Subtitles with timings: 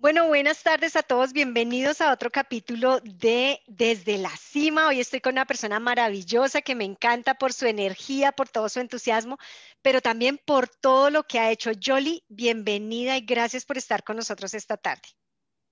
[0.00, 1.34] Bueno, buenas tardes a todos.
[1.34, 4.86] Bienvenidos a otro capítulo de Desde la Cima.
[4.86, 8.80] Hoy estoy con una persona maravillosa que me encanta por su energía, por todo su
[8.80, 9.36] entusiasmo,
[9.82, 11.72] pero también por todo lo que ha hecho.
[11.78, 15.06] Jolly, bienvenida y gracias por estar con nosotros esta tarde.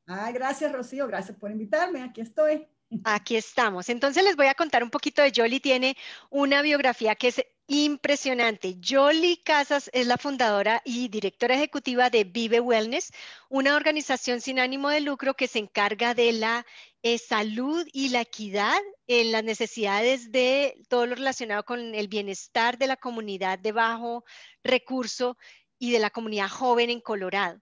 [0.07, 1.07] Ah, gracias, Rocío.
[1.07, 2.03] Gracias por invitarme.
[2.03, 2.69] Aquí estoy.
[3.05, 3.89] Aquí estamos.
[3.91, 5.61] Entonces les voy a contar un poquito de Jolly.
[5.61, 5.97] Tiene
[6.31, 8.79] una biografía que es impresionante.
[8.83, 13.13] Jolly Casas es la fundadora y directora ejecutiva de Vive Wellness,
[13.51, 16.65] una organización sin ánimo de lucro que se encarga de la
[17.03, 22.79] eh, salud y la equidad en las necesidades de todo lo relacionado con el bienestar
[22.79, 24.25] de la comunidad de bajo
[24.65, 25.37] recurso
[25.79, 27.61] y de la comunidad joven en Colorado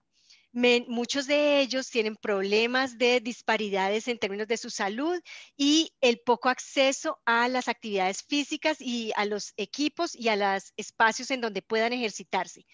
[0.87, 5.19] muchos de ellos tienen problemas de disparidades en términos de su salud
[5.55, 10.73] y el poco acceso a las actividades físicas y a los equipos y a los
[10.75, 12.65] espacios en donde puedan ejercitarse.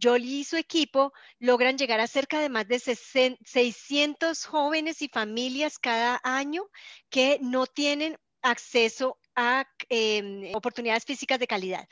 [0.00, 5.78] Jolie y su equipo logran llegar a cerca de más de 600 jóvenes y familias
[5.78, 6.64] cada año
[7.10, 11.88] que no tienen acceso a em, oportunidades físicas de calidad.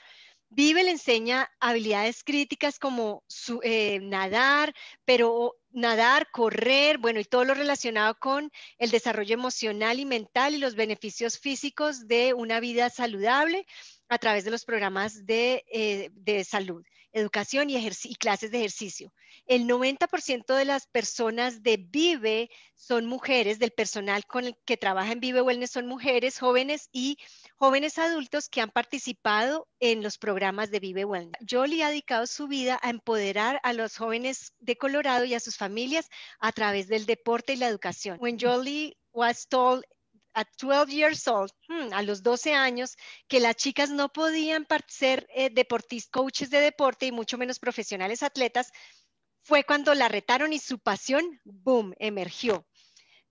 [0.50, 3.24] Vive le enseña habilidades críticas como
[3.62, 10.04] eh, nadar, pero nadar, correr, bueno, y todo lo relacionado con el desarrollo emocional y
[10.04, 13.66] mental y los beneficios físicos de una vida saludable
[14.08, 16.84] a través de los programas de, eh, de salud
[17.14, 19.12] educación y, y, clases de ejercicio.
[19.46, 25.12] El 90% de las personas de Vive son mujeres, del personal con el que trabaja
[25.12, 27.18] en Vive Wellness son mujeres, jóvenes y
[27.56, 31.38] jóvenes adultos que han participado en los programas de Vive Wellness.
[31.48, 35.56] Jolie ha dedicado su vida a empoderar a los jóvenes de Colorado y a sus
[35.56, 36.08] familias
[36.40, 38.18] a través del deporte y la educación.
[38.20, 39.84] When Jolie was told
[40.34, 42.96] a 12 years old, hmm, a los 12 años,
[43.28, 48.22] que las chicas no podían ser eh, deportistas, coaches de deporte y mucho menos profesionales
[48.22, 48.70] atletas,
[49.42, 52.66] fue cuando la retaron y su pasión, boom, emergió.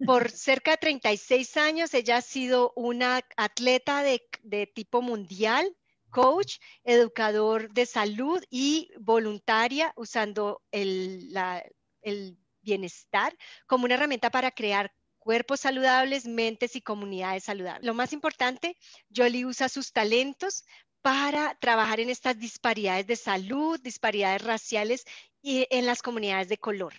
[0.06, 5.76] Por cerca de 36 años, ella ha sido una atleta de, de tipo mundial,
[6.10, 11.64] coach, educador de salud y voluntaria usando el, la,
[12.04, 13.36] el bienestar
[13.68, 14.94] como una herramienta para crear
[15.24, 17.86] cuerpos saludables, mentes y comunidades saludables.
[17.86, 18.78] Lo más importante,
[19.16, 20.66] Jolie usa sus talentos
[21.02, 25.06] para trabajar en estas disparidades de salud, disparidades raciales
[25.42, 26.94] y en las comunidades de color.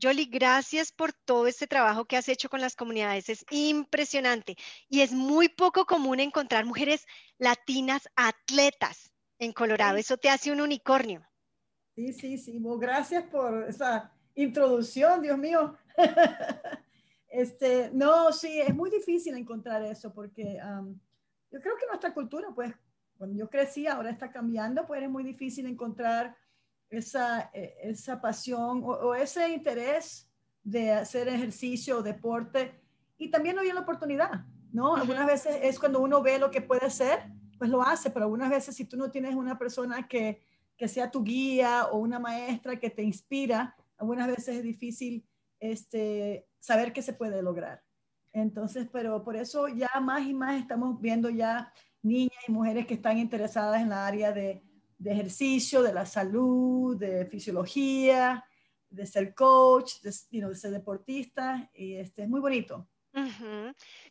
[0.00, 3.30] Jolie, gracias por todo este trabajo que has hecho con las comunidades.
[3.30, 4.56] Es impresionante
[4.88, 7.06] y es muy poco común encontrar mujeres
[7.38, 9.96] latinas atletas en Colorado.
[9.96, 11.26] Eso te hace un unicornio.
[11.94, 12.60] Sí, sí, sí.
[12.78, 15.76] gracias por esa introducción, Dios mío.
[17.30, 20.58] Este, no, sí, es muy difícil encontrar eso porque
[21.50, 22.74] yo creo que nuestra cultura, pues,
[23.16, 26.36] cuando yo crecí, ahora está cambiando, pues es muy difícil encontrar
[26.88, 30.28] esa, e, esa pasión o, ese interés
[30.64, 32.74] de hacer ejercicio o deporte
[33.16, 34.96] y también no hay la oportunidad, ¿no?
[34.96, 38.50] Algunas veces es cuando uno ve lo que puede hacer, pues lo hace, pero algunas
[38.50, 40.42] veces si tú no tienes una persona que,
[40.76, 45.24] que sea tu guía o una maestra que te inspira, algunas veces es difícil
[45.60, 47.82] este, saber que se puede lograr.
[48.32, 51.72] Entonces, pero por eso ya más y más estamos viendo ya
[52.02, 54.62] niñas y mujeres que están interesadas en la área de,
[54.98, 58.44] de ejercicio, de la salud, de fisiología,
[58.88, 62.88] de ser coach, de, de ser deportista, y este es muy bonito.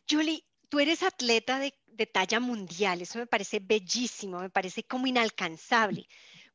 [0.08, 5.06] Julie, tú eres atleta de, de, talla mundial, eso me parece bellísimo, me parece como
[5.06, 6.06] inalcanzable.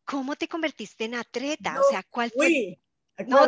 [0.03, 1.79] ¿Cómo te convertiste en atleta?
[1.79, 2.79] o sea, ¿cuál fue?
[3.27, 3.45] No,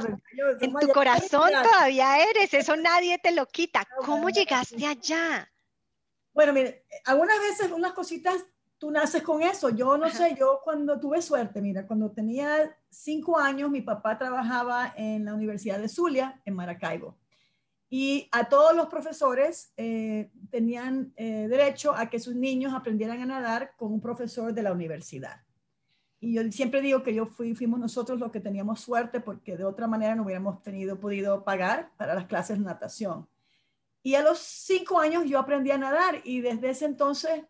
[0.61, 3.85] en tu corazón todavía eres, eso nadie te lo quita.
[4.05, 5.51] ¿Cómo llegaste allá?
[6.33, 8.45] Bueno, mire, algunas veces unas cositas
[8.77, 9.69] tú naces con eso.
[9.69, 14.93] Yo no sé, yo cuando tuve suerte, mira, cuando tenía cinco años, mi papá trabajaba
[14.95, 17.17] en la Universidad de Zulia, en Maracaibo.
[17.89, 23.25] Y a todos los profesores eh, tenían eh, derecho a que sus niños aprendieran a
[23.25, 25.41] nadar con un profesor de la universidad.
[26.19, 29.65] Y yo siempre digo que yo fui, fuimos nosotros los que teníamos suerte porque de
[29.65, 33.27] otra manera no hubiéramos tenido, podido pagar para las clases de natación.
[34.01, 37.43] Y a los cinco años yo aprendí a nadar y desde ese entonces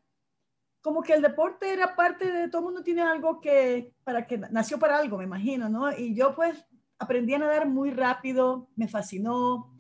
[0.81, 4.38] como que el deporte era parte de todo el mundo tiene algo que para que
[4.38, 5.92] nació para algo, me imagino, ¿no?
[5.92, 6.66] Y yo pues
[6.98, 9.75] aprendí a nadar muy rápido, me fascinó,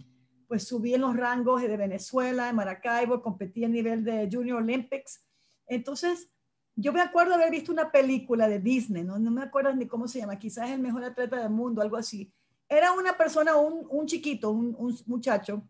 [0.47, 5.25] pues subí en los rangos de Venezuela, en Maracaibo, competí a nivel de Junior Olympics.
[5.67, 6.29] Entonces,
[6.79, 10.07] yo me acuerdo haber visto una película de Disney, no, no me acuerdo ni cómo
[10.07, 12.31] se llama, quizás el mejor atleta del mundo, algo así.
[12.69, 15.63] Era una persona, un, un chiquito, un, un, muchacho,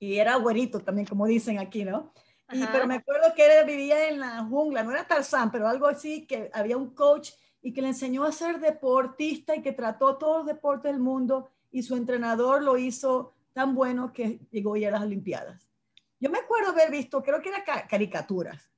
[0.00, 2.12] y era güerito también, como dicen aquí, ¿no?
[2.52, 5.86] Y, pero me acuerdo que él vivía en la jungla, no era Tarzán, pero algo
[5.86, 7.30] así, que había un coach
[7.62, 11.48] y que le enseñó a ser deportista y que trató todos los deportes del mundo
[11.70, 15.68] y su entrenador lo hizo tan bueno que llegó ya a las Olimpiadas.
[16.18, 18.73] Yo me acuerdo haber visto, creo que eran caricaturas,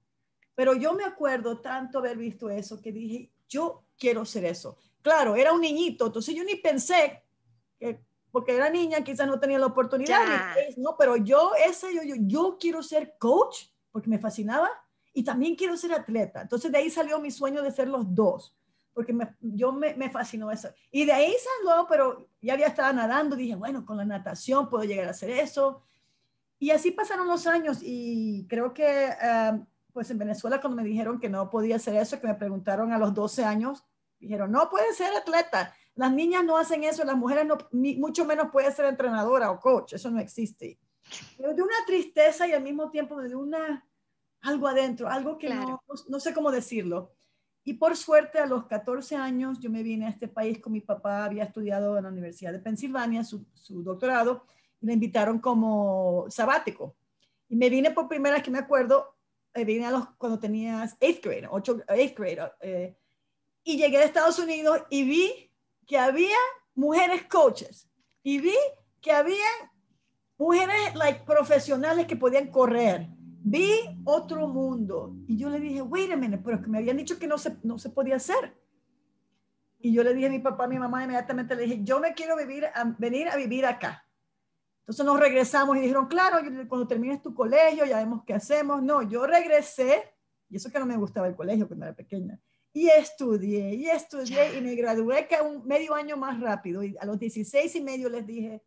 [0.57, 4.77] pero yo me acuerdo tanto haber visto eso que dije, yo quiero ser eso.
[5.03, 7.23] Claro, era un niñito, entonces yo ni pensé
[7.79, 8.01] que
[8.33, 12.59] porque era niña, quizás no tenía la oportunidad, no, pero yo, ese, yo, yo, yo
[12.61, 14.69] quiero ser coach porque me fascinaba
[15.15, 16.43] y también quiero ser atleta.
[16.43, 18.55] Entonces de ahí salió mi sueño de ser los dos,
[18.93, 20.69] porque me, yo me, me, fascinó eso.
[20.91, 24.85] Y de ahí salió, pero ya había estado nadando, dije, bueno, con la natación puedo
[24.85, 25.83] llegar a hacer eso.
[26.59, 29.59] Y así pasaron los años y creo que, ah,
[29.97, 32.99] pues en Venezuela cuando me dijeron que no podía hacer eso, que me preguntaron a
[32.99, 33.83] los 12 años,
[34.19, 35.75] dijeron, no puedes ser atleta.
[35.95, 39.95] Las niñas no hacen eso, las mujeres no, mucho menos puede ser entrenadora o coach,
[39.95, 40.79] eso no existe.
[41.39, 43.89] Pero de una tristeza y al mismo tiempo de una,
[44.43, 47.15] algo adentro, algo que no, no, sé cómo decirlo.
[47.65, 50.83] Y por suerte a los 14 años yo me vine a este país con mi
[50.83, 54.45] papá, había estudiado en la Universidad de Pensilvania su, su doctorado
[54.79, 56.95] y me invitaron como sabático.
[57.49, 59.16] Y me vine por primera vez que me acuerdo,
[59.57, 61.77] me vine a los, cuando tenías 8th grade, 8,
[62.15, 62.97] grade, eh,
[63.65, 65.53] y llegué a Estados Unidos y vi
[65.87, 66.37] que había
[66.75, 67.91] mujeres coaches
[68.23, 68.57] y vi
[69.01, 69.47] que había
[70.37, 73.09] mujeres like, profesionales que podían correr.
[73.49, 73.73] Vi
[74.05, 77.19] otro mundo y yo le dije, wait a minute, pero es que me habían dicho
[77.19, 78.57] que no se, no se podía hacer.
[79.79, 82.13] Y yo le dije a mi papá, a mi mamá, inmediatamente le dije, yo me
[82.13, 82.67] quiero vivir
[82.99, 84.06] venir a vivir acá.
[84.87, 86.39] Entonces nos regresamos y dijeron, claro,
[86.69, 88.83] cuando termines tu colegio ya vemos qué hacemos.
[88.83, 90.15] No, yo regresé,
[90.49, 92.41] y eso que no me gustaba el colegio cuando era pequeña
[92.77, 96.85] y estudié, y estudié, y me gradué que un medio año más rápido.
[96.85, 98.63] Y a los 16 y medio les dije,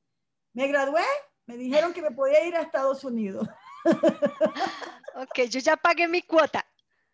[0.52, 1.04] me gradué,
[1.46, 3.48] me dijeron que me podía ir a Estados Unidos.
[5.16, 6.66] Ok, yo ya pagué mi cuota.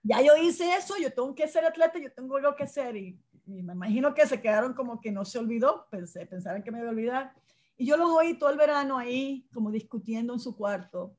[0.03, 2.95] Ya yo hice eso, yo tengo que ser atleta, yo tengo algo que hacer.
[2.95, 6.79] Y, me imagino que se quedaron como que no se olvidó, pensé, pensaron que me
[6.79, 7.33] iba a olvidar.
[7.77, 11.17] Y yo los oí todo el verano ahí, como discutiendo en su cuarto.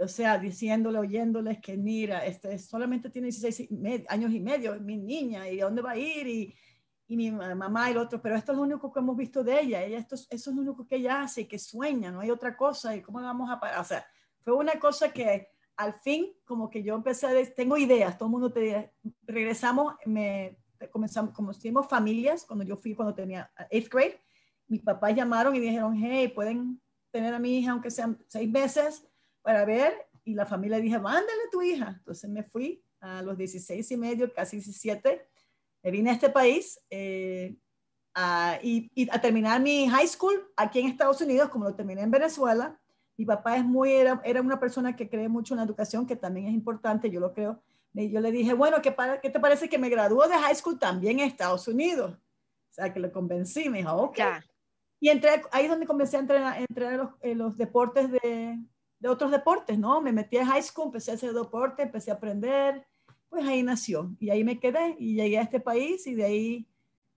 [0.00, 3.68] O sea, diciéndole, oyéndoles que mira, este solamente tiene 16
[4.08, 6.54] años y medio, es mi niña, y a dónde va a ir, y,
[7.08, 9.60] y, mi mamá y el otro, pero esto es lo único que hemos visto de
[9.60, 12.56] ella, ella esto, eso es lo único que ella hace, que sueña, no hay otra
[12.56, 14.06] cosa, y cómo vamos a parar, o sea,
[14.40, 18.28] fue una cosa que al fin, como que yo empecé a decir, tengo ideas, todo
[18.28, 18.92] el mundo te
[19.22, 20.58] regresamos, me,
[20.90, 24.20] comenzamos, como estuvimos familias, cuando yo fui, cuando tenía 8th grade,
[24.68, 26.80] mis papás llamaron y dijeron, hey, pueden
[27.10, 29.06] tener a mi hija, aunque sean seis meses,
[29.42, 31.94] para ver y la familia dije, mándale a tu hija.
[31.98, 35.26] Entonces me fui a los 16 y medio, casi 17,
[35.82, 37.56] me vine a este país eh,
[38.14, 42.10] a, y, a terminar mi high school aquí en Estados Unidos, como lo terminé en
[42.10, 42.78] Venezuela.
[43.16, 46.16] Mi papá es muy, era, era una persona que cree mucho en la educación, que
[46.16, 47.62] también es importante, yo lo creo.
[47.94, 51.20] Yo le dije, bueno, ¿qué, ¿qué te parece que me gradúo de high school también
[51.20, 52.12] en Estados Unidos?
[52.12, 54.18] O sea, que lo convencí, me dijo, ok.
[55.00, 58.58] Y entré, ahí es donde comencé a entrenar, entrenar los, en los deportes de,
[58.98, 60.00] de otros deportes, ¿no?
[60.00, 62.86] Me metí a high school, empecé a hacer deporte, empecé a aprender,
[63.28, 64.14] pues ahí nació.
[64.18, 66.68] Y ahí me quedé y llegué a este país y de ahí,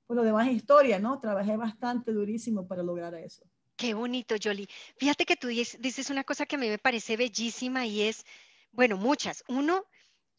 [0.06, 1.20] pues lo demás es historia, ¿no?
[1.20, 3.46] Trabajé bastante durísimo para lograr eso.
[3.76, 4.68] Qué bonito, Jolie.
[4.98, 8.26] Fíjate que tú dices una cosa que a mí me parece bellísima y es,
[8.72, 9.44] bueno, muchas.
[9.48, 9.86] Uno,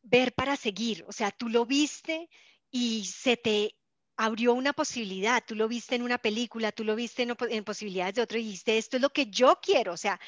[0.02, 1.04] ver para seguir.
[1.08, 2.28] O sea, tú lo viste
[2.70, 3.74] y se te
[4.24, 8.14] abrió una posibilidad, tú lo viste en una película, tú lo viste en, en posibilidades
[8.14, 9.92] de otro y dijiste, esto es lo que yo quiero.
[9.92, 10.20] O sea,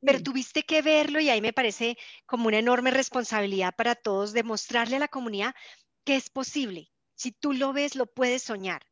[0.00, 4.96] pero tuviste que verlo y ahí me parece como una enorme responsabilidad para todos demostrarle
[4.96, 5.52] a la comunidad
[6.04, 6.92] que es posible.
[7.16, 8.82] Si tú lo ves, lo puedes soñar.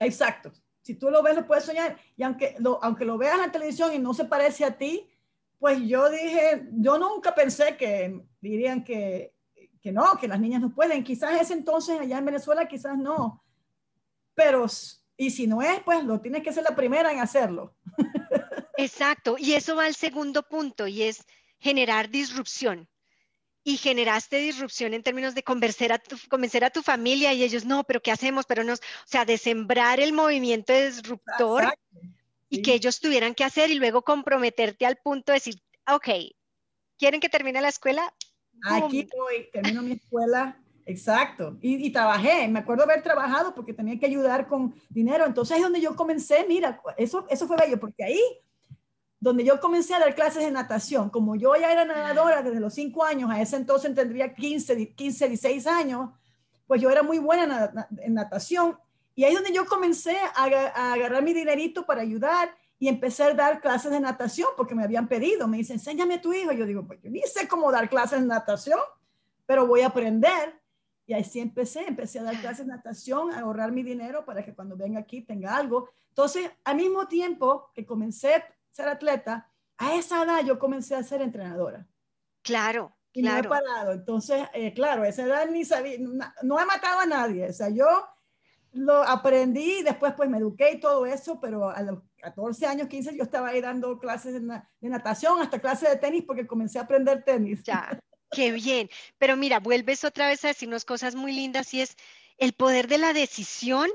[0.00, 0.52] Exacto.
[0.82, 1.96] Si tú lo ves, lo puedes soñar.
[2.16, 5.08] Y aunque lo, aunque lo veas en la televisión y no se parece a ti,
[5.60, 9.32] pues yo dije, yo nunca pensé que dirían que,
[9.80, 11.04] que no, que las niñas no pueden.
[11.04, 13.44] Quizás ese entonces allá en Venezuela, quizás no.
[14.34, 14.66] Pero,
[15.16, 17.74] y si no es, pues lo tienes que ser la primera en hacerlo.
[18.76, 21.24] Exacto, y eso va al segundo punto y es
[21.58, 22.88] generar disrupción.
[23.64, 27.64] Y generaste disrupción en términos de convencer a tu, convencer a tu familia y ellos,
[27.64, 28.44] no, pero ¿qué hacemos?
[28.44, 31.72] Pero nos, o sea, de sembrar el movimiento disruptor
[32.48, 36.08] y que ellos tuvieran que hacer y luego comprometerte al punto de decir, ok,
[36.98, 38.12] ¿quieren que termine la escuela?
[38.64, 41.56] Aquí voy, termino mi escuela, exacto.
[41.60, 45.24] Y, trabajé, me acuerdo haber trabajado porque tenía que ayudar con dinero.
[45.26, 48.20] Entonces es donde yo comencé, mira, eso, eso fue bello, porque ahí
[49.22, 51.08] donde yo comencé a dar clases de natación.
[51.08, 55.28] Como yo ya era nadadora desde los 5 años, a ese entonces tendría 15, 15,
[55.28, 56.10] 16 años,
[56.66, 58.76] pues yo era muy buena en natación.
[59.14, 63.34] Y ahí es donde yo comencé a, agarrar mi dinerito para ayudar y empecé a
[63.34, 65.46] dar clases de natación porque me habían pedido.
[65.46, 66.50] Me dicen, enséñame a tu hijo.
[66.50, 68.80] Yo digo, pues yo ni sé cómo dar clases de natación,
[69.46, 70.60] pero voy a aprender.
[71.06, 74.44] Y ahí sí empecé, empecé a dar clases de natación, a ahorrar mi dinero para
[74.44, 75.88] que cuando venga aquí tenga algo.
[76.08, 81.02] Entonces, al mismo tiempo que comencé a ser atleta, a esa edad yo comencé a
[81.02, 81.86] ser entrenadora.
[82.42, 83.36] Claro, y claro.
[83.36, 83.92] no he parado.
[83.92, 87.48] Entonces, eh, claro, a esa edad ni sabía, no, he matado a nadie.
[87.48, 87.86] O sea, yo
[88.72, 93.16] lo aprendí después pues me eduqué y todo eso, pero a los 14 años, 15,
[93.16, 97.22] yo estaba ahí dando clases de, natación, hasta clases de tenis, porque comencé a aprender
[97.24, 97.62] tenis.
[97.64, 97.98] Ya,
[98.32, 98.90] qué bien.
[99.18, 101.96] Pero mira, vuelves otra vez a decirnos cosas muy lindas y es
[102.38, 103.90] el poder de la decisión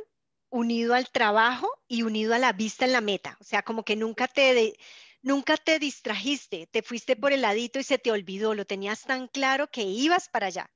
[0.49, 3.37] unido al trabajo y unido a la vista en la meta.
[3.41, 4.77] O sea, como que nunca te,
[5.21, 9.27] nunca te distrajiste, te fuiste por el ladito y se te olvidó, lo tenías tan
[9.27, 10.69] claro que ibas para allá.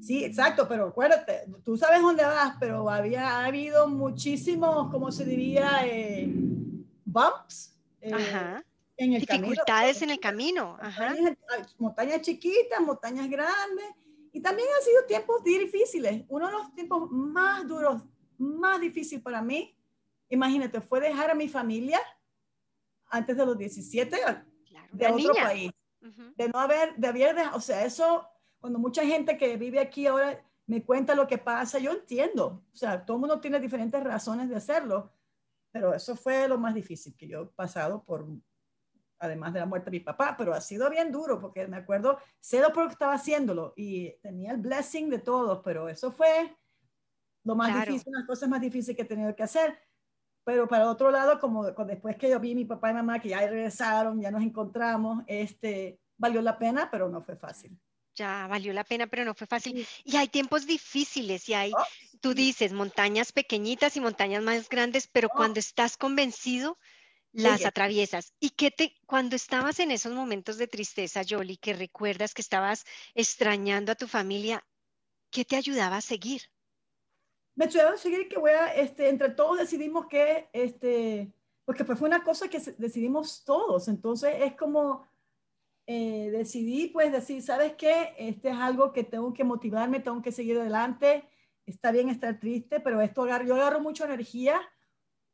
[0.00, 5.84] Sí, exacto, pero acuérdate, tú sabes dónde vas, pero había habido muchísimos, ¿cómo se diría?
[5.84, 6.28] Eh,
[7.04, 7.74] bumps.
[8.00, 8.62] Eh,
[8.98, 10.76] en el Dificultades en el camino.
[11.78, 13.86] Montañas, chiquitas, montañas grandes.
[14.32, 16.24] Y también han sido tiempos difíciles.
[16.28, 18.02] Uno de los tiempos más duros,
[18.36, 19.74] más difícil para mí,
[20.28, 22.00] imagínate, fue dejar a mi familia
[23.06, 24.16] antes de los 17
[24.92, 25.70] de otro país.
[26.36, 28.26] De no haber, de haber, o sea, eso,
[28.60, 32.64] cuando mucha gente que vive aquí ahora me cuenta lo que pasa, yo entiendo.
[32.72, 35.12] O sea, todo el mundo tiene diferentes razones de hacerlo,
[35.70, 38.26] pero eso fue lo más difícil que yo he pasado por,
[39.18, 42.18] además de la muerte de mi papá, pero ha sido bien duro porque me acuerdo,
[42.40, 46.56] sé lo que estaba haciéndolo y tenía el blessing de todos, pero eso fue
[47.44, 49.78] lo más difícil, las cosas más difíciles que he tenido que hacer.
[50.44, 53.40] Pero para otro lado, como después que yo vi mi papá y mamá que ya
[53.40, 57.78] regresaron, ya nos encontramos, este, valió la pena, pero no fue fácil.
[58.14, 59.86] Ya, valió la pena, pero no fue fácil.
[60.04, 61.84] Y hay tiempos difíciles y hay, oh,
[62.20, 65.36] tú dices, montañas pequeñitas y montañas más grandes, pero oh.
[65.36, 66.78] cuando estás convencido,
[67.32, 68.32] las atraviesas.
[68.40, 72.84] ¿Y qué te, cuando estabas en esos momentos de tristeza, Jolie, que recuerdas que estabas
[73.14, 74.66] extrañando a tu familia,
[75.30, 76.42] qué te ayudaba a seguir?
[77.58, 81.32] me ayudó a seguir que voy a, este, entre todos decidimos que, este,
[81.64, 85.04] porque pues fue una cosa que decidimos todos, entonces es como
[85.84, 88.14] eh, decidí pues decir, ¿sabes qué?
[88.16, 91.28] Este es algo que tengo que motivarme, tengo que seguir adelante,
[91.66, 94.60] está bien estar triste, pero esto agarro, yo agarro mucha energía,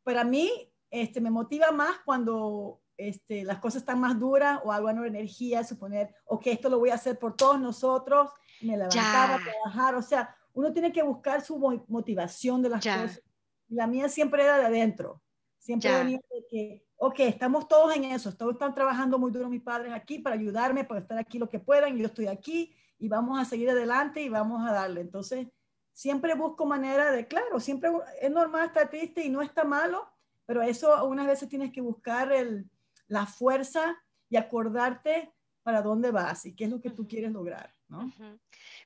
[0.02, 4.88] para mí este, me motiva más cuando este, las cosas están más duras o algo
[4.88, 8.30] de energía, suponer, ok, esto lo voy a hacer por todos nosotros,
[8.62, 11.58] me levantaba a trabajar, o sea, uno tiene que buscar su
[11.88, 13.20] motivación de las cosas.
[13.68, 15.20] La mía siempre era de adentro.
[15.58, 19.62] Siempre venía de que, ok, estamos todos en eso, todos están trabajando muy duro mis
[19.62, 23.08] padres aquí para ayudarme, para estar aquí lo que puedan, y yo estoy aquí y
[23.08, 25.00] vamos a seguir adelante y vamos a darle.
[25.00, 25.48] Entonces,
[25.92, 30.13] siempre busco manera de, claro, siempre es normal estar triste y no está malo,
[30.46, 32.68] pero eso unas veces tienes que buscar el,
[33.08, 33.96] la fuerza
[34.28, 35.32] y acordarte
[35.62, 38.12] para dónde vas y qué es lo que tú quieres lograr, ¿no?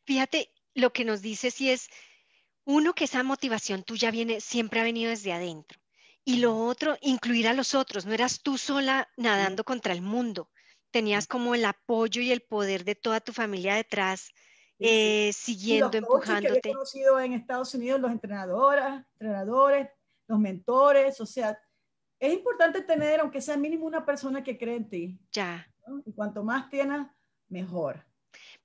[0.04, 1.88] Fíjate, lo que nos dice si es,
[2.64, 5.80] uno, que esa motivación tuya viene, siempre ha venido desde adentro.
[6.24, 8.04] Y lo otro, incluir a los otros.
[8.04, 10.50] No eras tú sola nadando contra el mundo.
[10.90, 14.32] Tenías como el apoyo y el poder de toda tu familia detrás,
[14.78, 16.60] eh, siguiendo, y los empujándote.
[16.60, 19.88] Que he conocido en Estados Unidos, los entrenadoras, entrenadores,
[20.28, 21.58] los mentores, o sea,
[22.20, 25.18] es importante tener, aunque sea mínimo, una persona que cree en ti.
[25.32, 25.66] Ya.
[26.04, 27.06] Y cuanto más tienes,
[27.48, 28.04] mejor.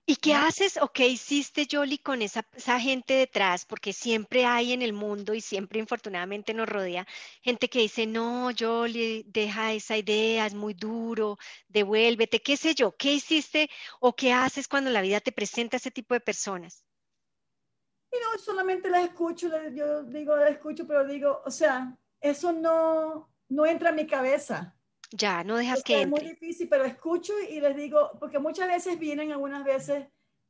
[0.06, 2.44] ¿Y qué haces o qué hiciste, Jolie, con esa,
[2.80, 3.64] gente detrás?
[3.66, 7.08] Porque siempre hay en el mundo y siempre infortunadamente nos rodea
[7.42, 11.38] gente que dice, no, Jolie, deja esa idea, es muy duro,
[11.70, 12.92] devuélvete, qué sé yo.
[12.98, 13.70] ¿Qué hiciste
[14.02, 16.84] o qué haces cuando la vida te presenta a ese tipo de personas?
[18.14, 23.34] Y no, solamente las escucho, yo digo, las escucho, pero digo, o sea, eso no,
[23.50, 24.78] no entra en mi cabeza.
[25.12, 26.20] Ya, no dejas que entre.
[26.20, 30.06] Es muy difícil, pero escucho y les digo, porque muchas veces vienen algunas veces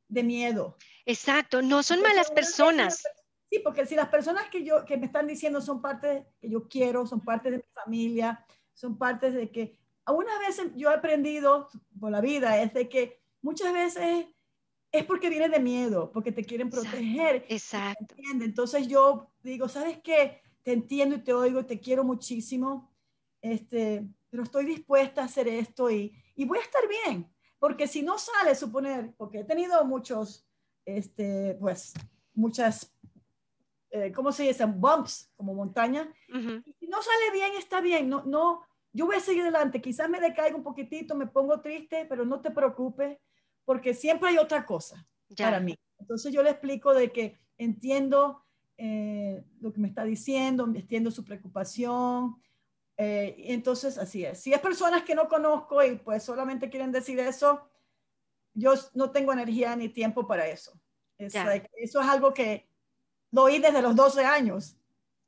[0.08, 0.76] de miedo.
[1.06, 3.02] Exacto, no son malas personas.
[3.50, 6.68] sí, porque si las personas que yo que me están diciendo son parte que yo
[6.68, 8.44] quiero, son parte de mi familia,
[8.74, 13.22] son partes de que algunas veces yo he aprendido por la vida es de que
[13.40, 14.26] muchas veces
[14.94, 17.44] es porque viene de miedo, porque te quieren proteger.
[17.48, 18.14] Exacto.
[18.40, 20.40] Entonces yo digo, ¿sabes qué?
[20.62, 22.94] Te entiendo y te oigo, te quiero muchísimo.
[23.42, 28.02] Este, pero estoy dispuesta a hacer esto y, y voy a estar bien, porque si
[28.02, 30.48] no sale, suponer, porque he tenido muchos,
[30.84, 31.92] este, pues,
[32.32, 32.96] muchas,
[33.90, 34.64] eh, ¿cómo se dice?
[34.64, 39.20] Bumps, como montaña, y si no sale bien, está bien, no, no, yo voy a
[39.20, 43.18] seguir adelante, quizás me decaiga un poquitito, me pongo triste, pero no te preocupes,
[43.64, 45.06] porque siempre hay otra cosa
[45.36, 45.76] para mí.
[45.98, 48.44] Entonces yo le explico de que entiendo
[48.76, 52.36] eh, lo que me está diciendo, entiendo su preocupación,
[52.96, 54.40] eh, entonces, así es.
[54.40, 57.68] Si es personas que no conozco y pues solamente quieren decir eso,
[58.52, 60.72] yo no tengo energía ni tiempo para eso.
[61.18, 61.38] Eso,
[61.76, 62.68] eso es algo que
[63.30, 64.76] lo oí desde los 12 años.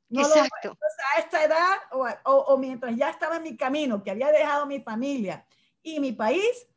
[0.09, 0.69] No Exacto.
[0.69, 0.77] Lo,
[1.15, 4.79] a esta edad o, o, mientras ya estaba en mi camino, que había dejado mi
[4.79, 5.45] familia
[5.83, 6.67] y mi país,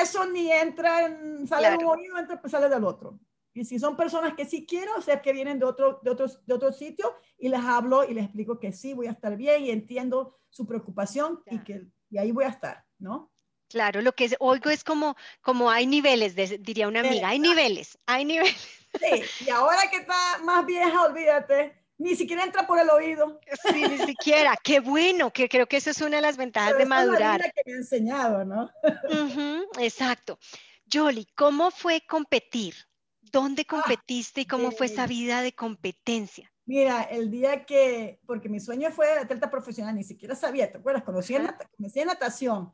[0.00, 3.18] eso ni entra en, sale de un oído, entra, pues sale del otro.
[3.52, 6.54] Y si son personas que sí quiero, sé que vienen de otro, de otros, de
[6.54, 9.70] otro sitio y les hablo y les explico que sí, voy a estar bien y
[9.70, 13.32] entiendo su preocupación y que y ahí voy a estar, ¿no?
[13.68, 18.24] Claro, lo que oigo es como, como hay niveles, diría una amiga, hay niveles, hay
[18.24, 18.78] niveles.
[18.98, 23.38] Sí, y ahora que está más vieja, olvídate, ni siquiera entra por el oído.
[23.70, 24.56] Sí, ni siquiera.
[24.64, 27.42] Qué bueno, que creo que eso es una de las ventajas de madurar.
[27.42, 28.70] Es que me ha enseñado, ¿no?
[29.78, 30.38] exacto.
[30.90, 32.74] Jolie, ¿cómo fue competir?
[33.20, 36.50] ¿Dónde ah, competiste y cómo fue esa vida de competencia?
[36.64, 41.04] Mira, el día que, porque mi sueño fue atleta profesional, ni siquiera sabía, ¿te acuerdas?
[41.04, 41.50] Conocí en,
[42.06, 42.72] natación,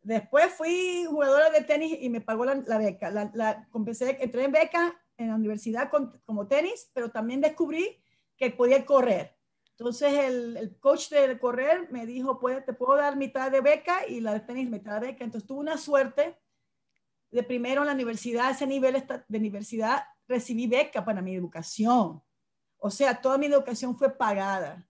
[0.00, 3.10] Después fui jugadora de tenis y me pagó la, beca.
[3.10, 5.90] La, la, empecé, entré en beca en la universidad
[6.24, 8.00] como tenis, pero también descubrí
[8.38, 9.36] que podía correr.
[9.72, 14.06] Entonces el, el, coach de correr me dijo, pues te puedo dar mitad de beca
[14.06, 15.24] y la de tenis mitad de beca.
[15.24, 16.38] Entonces tuve una suerte
[17.30, 22.22] de primero en la universidad, ese nivel de universidad, recibí beca para mi educación.
[22.78, 24.88] O sea, toda mi educación fue pagada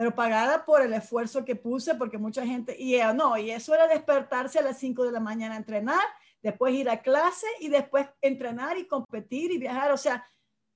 [0.00, 3.86] pero pagada por el esfuerzo que puse, porque mucha gente, y no, y eso era
[3.86, 6.00] despertarse a las 5 de la mañana a entrenar,
[6.40, 10.26] después ir a clase y después entrenar y competir y viajar, o sea,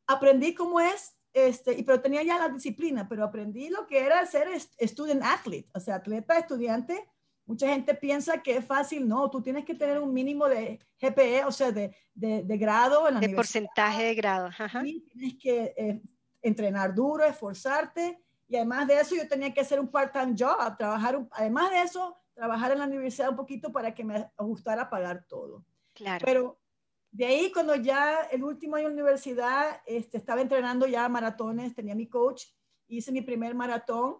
[0.06, 4.25] aprendí cómo es, este, y, pero tenía ya la disciplina, pero aprendí lo que era
[4.25, 4.49] ser
[4.81, 7.09] student athlete, o sea, atleta, estudiante.
[7.45, 11.45] Mucha gente piensa que es fácil, no, tú tienes que tener un mínimo de GPE,
[11.45, 14.47] o sea, de, de, de grado en la De porcentaje de grado.
[14.47, 14.83] Ajá.
[14.83, 16.00] tienes que eh,
[16.41, 21.26] entrenar duro, esforzarte y además de eso, yo tenía que hacer un part-time job, trabajar,
[21.33, 25.25] además de eso, trabajar en la universidad un poquito para que me ajustara a pagar
[25.26, 25.64] todo.
[25.93, 26.25] Claro.
[26.25, 26.59] Pero
[27.14, 31.94] de ahí, cuando ya el último año de universidad, este, estaba entrenando ya maratones, tenía
[31.94, 32.47] mi coach,
[32.88, 34.16] hice mi primer maratón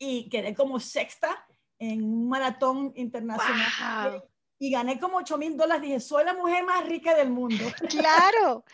[0.00, 1.46] y quedé como sexta
[1.78, 4.24] en un maratón internacional.
[4.58, 5.82] Y gané como 8 mil dólares.
[5.82, 7.62] Dije, soy la mujer más rica del mundo.
[7.88, 8.64] Claro.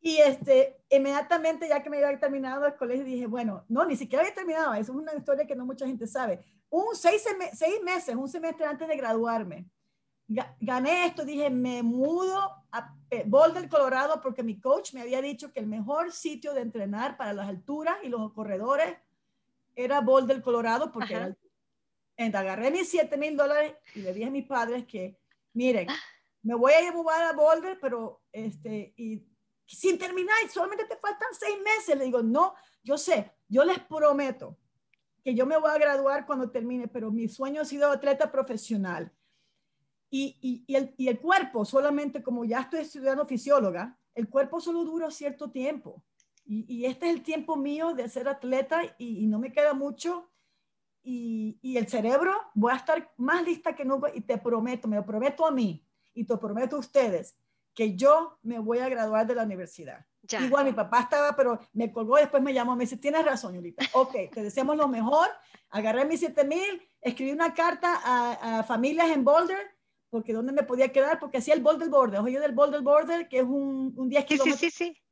[0.00, 4.24] Y este, inmediatamente, ya que me había terminado el colegio, dije, bueno, no, ni siquiera
[4.24, 6.40] había terminado, eso es una historia que no mucha gente sabe.
[6.68, 9.68] Un seis, seis meses, un semestre antes de graduarme,
[10.60, 15.52] gané esto, dije, me mudo a eh, Boulder, Colorado, porque mi coach me había dicho
[15.52, 18.96] que el mejor sitio de entrenar para las alturas y los corredores
[19.74, 21.36] era Boulder, Colorado, porque era
[22.16, 25.18] Entonces agarré mis 7 mil dólares y le dije a mis padres que,
[25.52, 25.88] miren,
[26.42, 29.24] me voy a llevar a Boulder, pero este, y
[29.66, 31.96] sin terminar solamente te faltan seis meses.
[31.96, 34.56] Le digo, no, yo sé, yo les prometo
[35.22, 39.12] que yo me voy a graduar cuando termine, pero mi sueño ha sido atleta profesional.
[40.10, 44.84] Y, y, el, y el, cuerpo, solamente como ya estoy estudiando fisióloga, el cuerpo solo
[44.84, 46.02] dura cierto tiempo.
[46.52, 50.28] Y, este es el tiempo mío de ser atleta y, no me queda mucho.
[51.02, 55.06] Y, el cerebro, voy a estar más lista que nunca y te prometo, me lo
[55.06, 57.36] prometo a mí y te prometo a ustedes,
[57.72, 60.04] que yo me voy a graduar de la universidad.
[60.40, 63.54] Igual mi papá estaba, pero me colgó y después me llamó, me dice, tienes razón,
[63.54, 63.84] Yolita.
[63.92, 65.28] Ok, te deseamos lo mejor.
[65.70, 69.70] Agarré mis 7 mil, escribí una carta a, familias en Boulder,
[70.10, 73.38] porque dónde me podía quedar, porque hacía el Boulder Border, oye del Boulder Border, que
[73.38, 74.60] es un, un 10 kilómetros.
[74.60, 75.02] Sí, sí, sí.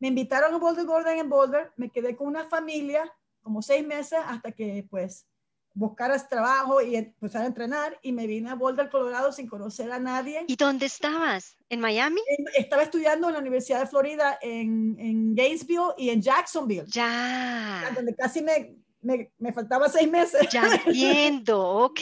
[0.00, 4.18] Me invitaron a Boulder Border en Boulder, me quedé con una familia como seis meses
[4.26, 5.26] hasta que pues
[5.74, 9.98] buscaras trabajo y empezar a entrenar y me vine a Boulder, Colorado sin conocer a
[9.98, 10.44] nadie.
[10.48, 11.56] ¿Y dónde estabas?
[11.68, 12.20] ¿En Miami?
[12.56, 16.86] Estaba estudiando en la Universidad de Florida en, en Gainesville y en Jacksonville.
[16.88, 17.90] Ya.
[17.94, 20.48] Donde casi me, me, me faltaba seis meses.
[20.50, 22.00] Ya entiendo, ok,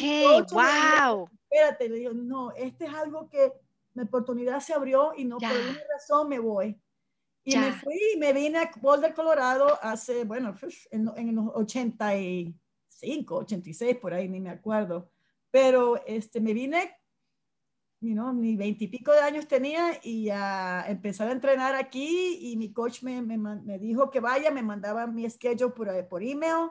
[0.53, 1.29] wow.
[1.57, 3.53] Espérate, le digo, no, este es algo que
[3.95, 6.81] mi oportunidad se abrió y no por ninguna razón me voy.
[7.45, 10.55] Y me fui y me vine a Boulder, Colorado hace, bueno,
[10.91, 12.55] en, en los 80 y
[12.97, 15.11] 85, 86, por ahí, ni me acuerdo.
[15.51, 16.99] Pero este, me vine,
[18.01, 22.73] you know, ni veintipico de años tenía y a empezar a entrenar aquí y mi
[22.73, 26.71] coach me, me, me, dijo que vaya, me mandaba mi schedule por, por email.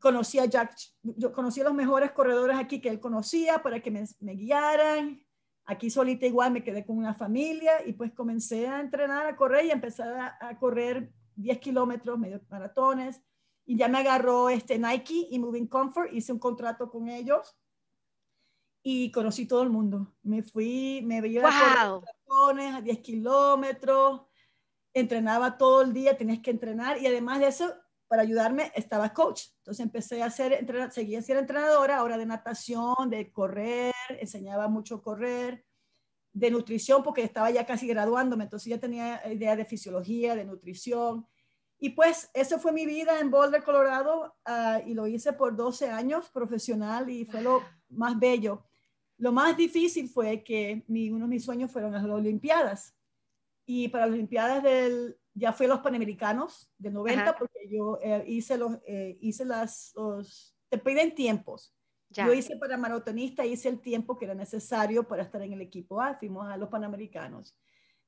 [0.00, 3.90] Conocí a Jack, yo conocí a los mejores corredores aquí que él conocía para que
[3.90, 5.24] me, me guiaran.
[5.66, 9.66] Aquí solita igual me quedé con una familia y pues comencé a entrenar, a correr
[9.66, 13.22] y empecé a, a correr 10 kilómetros, medio maratones
[13.70, 17.56] y ya me agarró este Nike y Moving Comfort, hice un contrato con ellos
[18.82, 20.12] y conocí todo el mundo.
[20.22, 22.02] Me fui, me veía wow.
[22.58, 24.22] a 10 kilómetros,
[24.92, 27.72] entrenaba todo el día, tenías que entrenar y además de eso,
[28.10, 29.44] para ayudarme, estaba coach.
[29.58, 35.64] Entonces empecé a entrenar, seguía siendo entrenadora, ahora de natación, de correr, enseñaba mucho correr.
[36.32, 41.26] de nutrición porque estaba ya casi graduándome, entonces ya tenía idea de fisiología, de nutrición.
[41.78, 45.90] Y pues eso fue mi vida en Boulder, Colorado, ah, y lo hice por 12
[45.90, 48.64] años profesional y fue lo más bello.
[49.18, 52.96] Lo más difícil fue que uno de mis sueños fueron las Olimpiadas.
[53.66, 58.24] Y para las Olimpiadas del, ya fui a los Panamericanos de 90 porque yo eh,
[58.26, 61.74] hice, los, eh, hice las, los, te piden tiempos.
[62.12, 66.00] Yo hice para maratonista, hice el tiempo que era necesario para estar en el equipo
[66.00, 67.56] A, fuimos a los Panamericanos.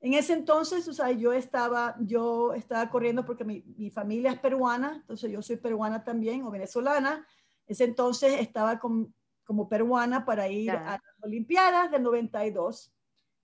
[0.01, 4.39] En ese entonces, o sea, yo estaba, yo estaba corriendo porque mi, mi, familia es
[4.39, 7.25] peruana, entonces yo soy peruana también o venezolana.
[7.65, 12.93] Ese entonces estaba con, como peruana para ir a las Olimpiadas del 92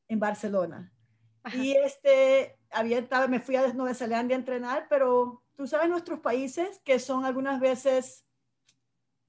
[0.09, 0.93] en Barcelona.
[1.53, 6.79] Y este, había me fui a Nueva Zelanda a entrenar, pero tú sabes nuestros países
[6.83, 8.25] que son algunas veces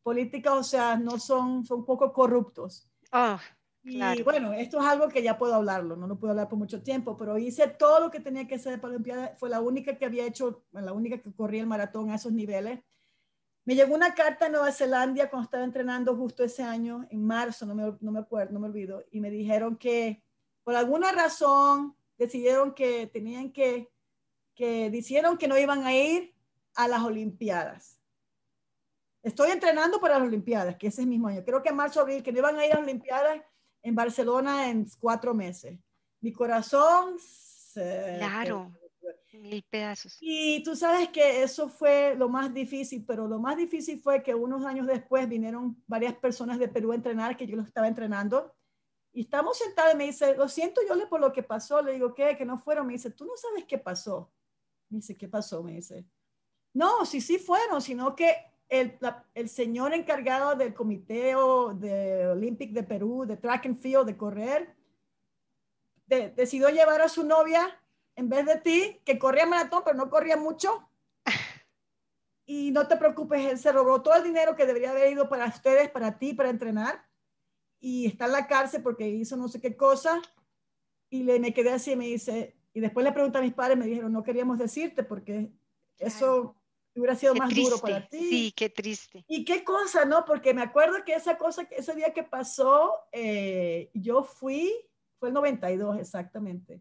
[0.02, 2.88] políticas, o sea, no son, son un poco corruptos.
[3.12, 3.40] Ah,
[3.82, 6.82] y bueno, esto es algo que ya puedo hablarlo, no lo puedo hablar por mucho
[6.82, 9.36] tiempo, pero hice todo lo que tenía que hacer para la Olimpiada.
[9.38, 12.80] Fue la única que había hecho, la única que corría el maratón a esos niveles.
[13.64, 17.64] Me llegó una carta de Nueva Zelanda cuando estaba entrenando justo ese año, en marzo,
[17.66, 20.22] no me, no me acuerdo, no me olvido, y me dijeron que
[20.62, 23.90] por alguna razón decidieron que tenían que,
[24.54, 26.34] que dijeron que no iban a ir
[26.74, 28.00] a las Olimpiadas
[29.22, 31.44] Estoy entrenando para las Olimpiadas, que ese es mismo año.
[31.44, 33.42] Creo que en marzo, abril, que no iban a ir a las Olimpiadas
[33.82, 35.78] en Barcelona en cuatro meses.
[36.20, 38.16] Mi corazón se...
[38.18, 38.72] Claro,
[39.32, 40.16] mil pedazos.
[40.20, 44.34] Y tú sabes que eso fue lo más difícil, pero lo más difícil fue que
[44.34, 48.54] unos años después vinieron varias personas de Perú a entrenar, que yo los estaba entrenando.
[49.12, 51.82] Y estamos sentados y me dice, lo siento yo le por lo que pasó.
[51.82, 52.36] Le digo, ¿qué?
[52.36, 52.86] Que no fueron.
[52.86, 54.32] Me dice, tú no sabes qué pasó.
[54.88, 55.62] Me dice, ¿qué pasó?
[55.62, 56.06] Me dice,
[56.72, 58.36] no, sí, sí fueron, sino que
[58.68, 58.98] el,
[59.34, 61.34] el, señor encargado del comité
[61.74, 64.76] de Olympic de Perú, de track and field, de correr,
[66.06, 67.80] decidió llevar a su novia
[68.16, 70.88] en vez de ti, que corría maratón, pero no corría mucho.
[72.46, 75.46] Y no te preocupes, él se robó todo el dinero que debería haber ido para
[75.46, 77.08] ustedes, para ti, para entrenar.
[77.80, 80.20] Y está en la cárcel porque hizo no sé qué cosa.
[81.08, 83.76] Y le, me quedé así y me dice, y después le pregunté a mis padres,
[83.76, 85.50] me dijeron, no queríamos decirte porque
[85.98, 86.54] eso
[86.94, 88.18] hubiera sido más duro para ti.
[88.18, 89.24] Sí, qué triste.
[89.26, 90.24] Y qué cosa, ¿no?
[90.24, 94.72] Porque me acuerdo que esa cosa, ese día que pasó, eh, yo fui,
[95.18, 96.80] fue el 92 exactamente.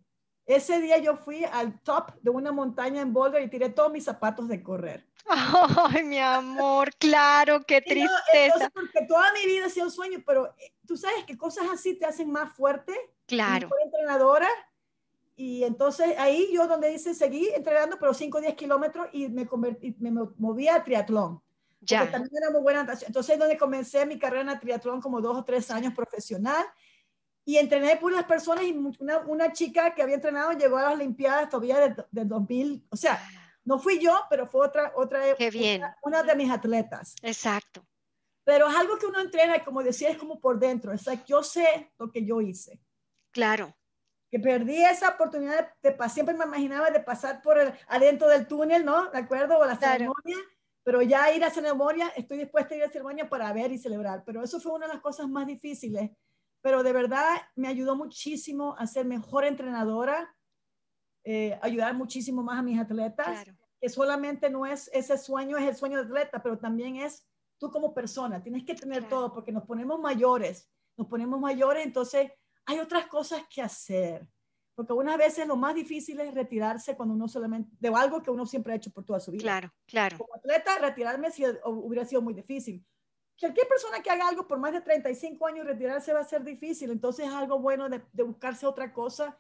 [0.50, 4.04] Ese día yo fui al top de una montaña en Boulder y tiré todos mis
[4.04, 5.06] zapatos de correr.
[5.94, 8.72] Ay, mi amor, claro, qué tristeza.
[8.74, 11.94] porque toda mi vida ha sido un sueño, pero eh, tú sabes que cosas así
[12.00, 12.96] te hacen más fuerte.
[13.28, 13.68] Claro.
[13.68, 14.50] Mejor entrenadora
[15.36, 19.46] y entonces ahí yo donde dice, seguí entrenando, pero 5 o 10 kilómetros y me,
[19.46, 21.44] convertí, me moví a triatlón.
[21.82, 22.10] Ya.
[22.10, 25.44] también era muy buena Entonces es donde comencé mi carrera en triatlón como dos o
[25.44, 26.66] tres años profesional.
[27.50, 30.94] Y entrené por unas personas y una, una, chica que había entrenado llegó a las
[30.94, 32.86] Olimpiadas todavía de, de 2000.
[32.92, 33.20] O sea,
[33.64, 35.20] no fui yo, pero fue otra, otra,
[35.52, 35.82] bien.
[36.04, 37.16] Una, de mis atletas.
[37.24, 37.84] Exacto.
[38.44, 40.92] Pero es algo que uno entrena y como decía, es como por dentro.
[40.94, 42.80] O sea, yo sé lo que yo hice.
[43.32, 43.76] Claro
[44.30, 48.86] que perdí esa oportunidad de, siempre me imaginaba de pasar por el, adentro del túnel,
[48.86, 49.10] ¿no?
[49.10, 49.58] ¿De acuerdo?
[49.58, 50.38] O la ceremonia,
[50.84, 54.24] pero ya ir a ceremonia, estoy dispuesta a ir a ceremonia para ver y celebrar,
[54.24, 56.12] pero eso fue una de las cosas más difíciles,
[56.62, 60.36] pero de verdad me ayudó muchísimo a ser mejor entrenadora,
[61.24, 63.46] eh, ayudar muchísimo más a mis atletas,
[63.80, 67.26] que solamente no es ese sueño, es el sueño de atleta, pero también es
[67.58, 72.32] tú como persona, tienes que tener todo, porque nos ponemos mayores, nos ponemos mayores, entonces
[72.66, 74.28] hay otras cosas que hacer.
[74.76, 78.46] Porque algunas veces lo más difícil es retirarse cuando uno solamente, de algo que uno
[78.46, 79.42] siempre ha hecho por toda su vida.
[79.42, 80.18] Claro, claro.
[80.18, 82.86] Como atleta, retirarme si, hubiera sido muy difícil.
[83.40, 86.92] Cualquier persona que haga algo por más de 35 años, retirarse va a ser difícil.
[86.92, 89.38] Entonces es algo bueno de, buscarse otra cosa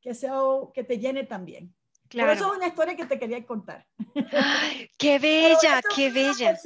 [0.00, 0.34] que, sea,
[0.72, 1.74] que te llene también.
[2.08, 2.32] Claro.
[2.32, 3.86] eso es una historia que te quería contar.
[4.98, 6.58] ¡Qué bella, qué bella!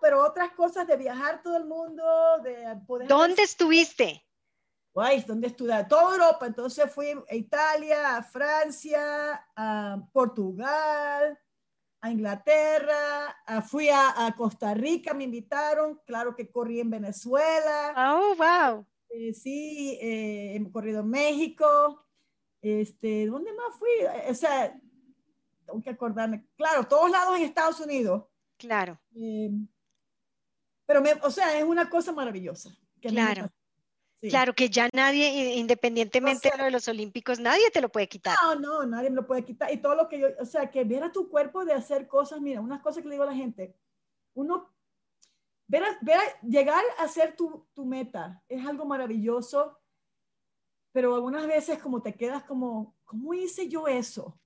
[0.00, 2.04] pero otras cosas de viajar todo el mundo,
[2.44, 3.08] de poder...
[3.08, 4.24] ¿Dónde estuviste?
[4.94, 5.84] Guay, ¿dónde estudié?
[5.88, 6.46] Toda Europa.
[6.46, 11.38] Entonces fui a Italia, a Francia, a Portugal,
[12.02, 13.36] a Inglaterra,
[13.68, 16.00] fui a, Costa Rica, me invitaron.
[16.04, 17.94] Claro que corrí en Venezuela.
[17.96, 18.84] Oh, wow.
[19.08, 22.04] Eh, sí, eh, he corrido en México.
[22.60, 23.88] Este, ¿Dónde más fui?
[24.28, 24.76] O sea,
[25.64, 26.44] tengo que acordarme.
[26.56, 28.24] Claro, todos lados en Estados Unidos.
[28.56, 29.00] Claro.
[29.14, 29.50] Eh,
[30.84, 32.76] pero, me, o sea, es una cosa maravillosa.
[33.00, 33.48] claro.
[34.28, 38.36] Claro que ya nadie, independientemente de lo de los olímpicos, nadie te lo puede quitar.
[38.42, 39.72] No, no, nadie me lo puede quitar.
[39.72, 42.40] Y todo lo que yo, o sea, que ver a tu cuerpo de hacer cosas,
[42.40, 43.76] mira, unas cosas que le digo a la gente,
[44.34, 44.72] uno,
[45.66, 49.78] ver, ver llegar a ser tu, tu meta es algo maravilloso.
[50.92, 54.38] pero algunas veces como te quedas como, ¿cómo hice yo eso?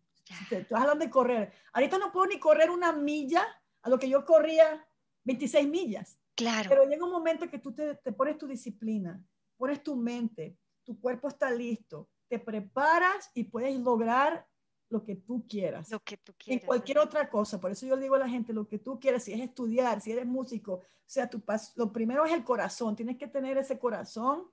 [0.48, 1.52] Te, estás hablando de correr.
[1.72, 3.46] Ahorita no puedo ni correr una milla
[3.82, 4.88] a lo que yo corría
[5.24, 6.18] 26 millas.
[6.34, 6.68] Claro.
[6.68, 9.22] Pero llega un momento que tú te, te pones tu disciplina,
[9.56, 14.46] pones tu mente, tu cuerpo está listo, te preparas y puedes lograr
[14.88, 15.90] lo que tú quieras.
[15.90, 16.62] Lo que tú quieras.
[16.62, 17.60] En cualquier otra cosa.
[17.60, 20.00] Por eso yo le digo a la gente, lo que tú quieras, si es estudiar,
[20.00, 21.42] si eres músico, o sea, tu
[21.76, 22.96] lo primero es el corazón.
[22.96, 24.48] Tienes que tener ese corazón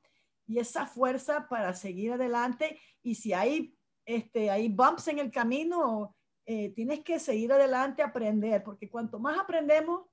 [0.45, 2.79] y esa fuerza para seguir adelante.
[3.01, 8.63] Y si hay, este, hay bumps en el camino, eh, tienes que seguir adelante, aprender,
[8.63, 10.05] porque cuanto más aprendemos,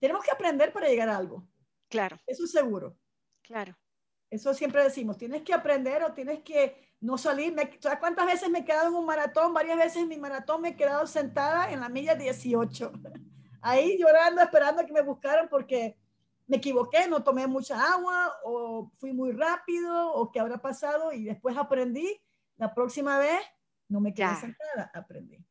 [0.00, 1.46] tenemos que aprender para llegar a algo.
[1.88, 2.16] Claro.
[2.26, 2.98] Eso es seguro.
[3.42, 3.76] Claro.
[4.32, 7.54] Eso siempre decimos, tienes que aprender o tienes que no salir.
[7.80, 9.52] ¿Sabes cuántas veces me he quedado en un maratón?
[9.52, 12.92] Varias veces en mi maratón me he quedado sentada en la milla 18.
[13.60, 15.98] Ahí llorando, esperando que me buscaran porque
[16.46, 21.24] me equivoqué, no tomé mucha agua o fui muy rápido o qué habrá pasado y
[21.24, 22.18] después aprendí.
[22.56, 23.38] La próxima vez
[23.88, 25.44] no me quedé sentada, aprendí.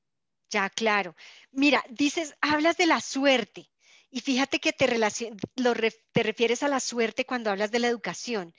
[0.50, 1.16] Ya, claro.
[1.52, 3.71] Mira, dices, hablas de la suerte
[4.12, 4.88] y fíjate que te,
[5.56, 5.74] lo
[6.12, 8.54] te refieres a la suerte cuando hablas de la educación,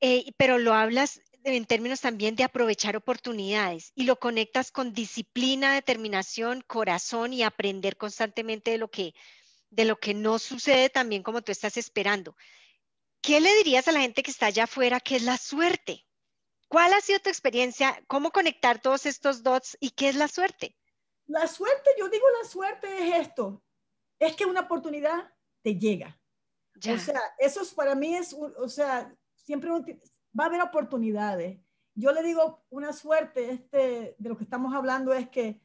[0.00, 5.74] eh, pero lo hablas en términos también de aprovechar oportunidades y lo conectas con disciplina,
[5.74, 9.14] determinación, corazón y aprender constantemente de lo que,
[9.68, 12.34] de lo que no sucede también como tú estás esperando.
[13.20, 16.06] ¿Qué le dirías a la gente que está allá afuera que es la suerte?
[16.68, 18.02] ¿Cuál ha sido tu experiencia?
[18.06, 20.74] ¿Cómo conectar todos estos dots y qué es la suerte?
[21.26, 23.62] La suerte, yo digo la suerte es esto,
[24.18, 26.18] es que una oportunidad te llega.
[26.76, 31.60] O sea, eso es, para mí es, o sea, siempre va a haber oportunidades.
[31.94, 35.60] Yo le digo una suerte este, de lo que estamos hablando es que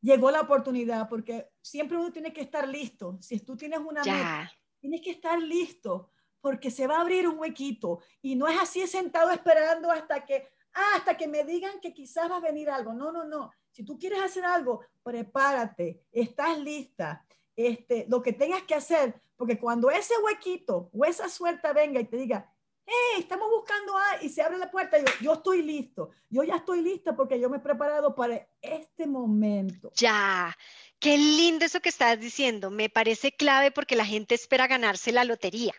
[0.00, 3.18] llegó la oportunidad, porque siempre uno tiene que estar listo.
[3.20, 7.38] Si tú tienes una meta, tienes que estar listo, porque se va a abrir un
[7.38, 11.92] huequito y no es así sentado esperando hasta que, ah, hasta que me digan que
[11.92, 12.92] quizás va a venir algo.
[12.92, 13.50] No, no, no.
[13.70, 17.24] Si tú quieres hacer algo, prepárate, estás lista,
[17.58, 22.04] este, lo que tengas que hacer, porque cuando ese huequito o esa suerte venga y
[22.04, 22.48] te diga,
[22.86, 26.54] hey, estamos buscando a, y se abre la puerta, yo, yo estoy listo, yo ya
[26.54, 29.90] estoy lista porque yo me he preparado para este momento.
[29.96, 30.56] Ya,
[31.00, 35.24] qué lindo eso que estás diciendo, me parece clave porque la gente espera ganarse la
[35.24, 35.74] lotería,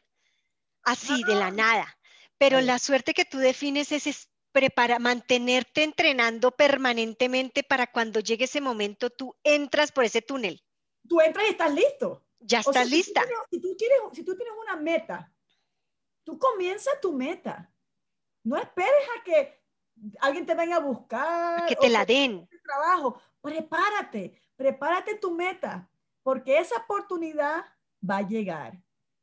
[0.83, 1.51] así, de la ah.
[1.51, 1.97] nada,
[2.37, 8.43] pero la suerte que tú defines es, es prepara, mantenerte entrenando permanentemente para cuando llegue
[8.43, 10.61] ese momento tú entras por ese túnel.
[11.07, 12.25] Tú entras y estás listo.
[12.39, 13.23] Ya estás lista.
[13.49, 15.33] Si tú, tienes, si tú tienes una meta
[16.29, 17.73] tú comienza tu meta.
[18.43, 19.63] No esperes a que
[20.19, 21.65] alguien te venga a buscar.
[21.65, 22.47] que te la den.
[22.63, 23.19] Trabajo.
[23.41, 25.89] Prepárate, prepárate tu meta,
[26.21, 27.65] porque esa oportunidad
[28.07, 28.79] va a llegar.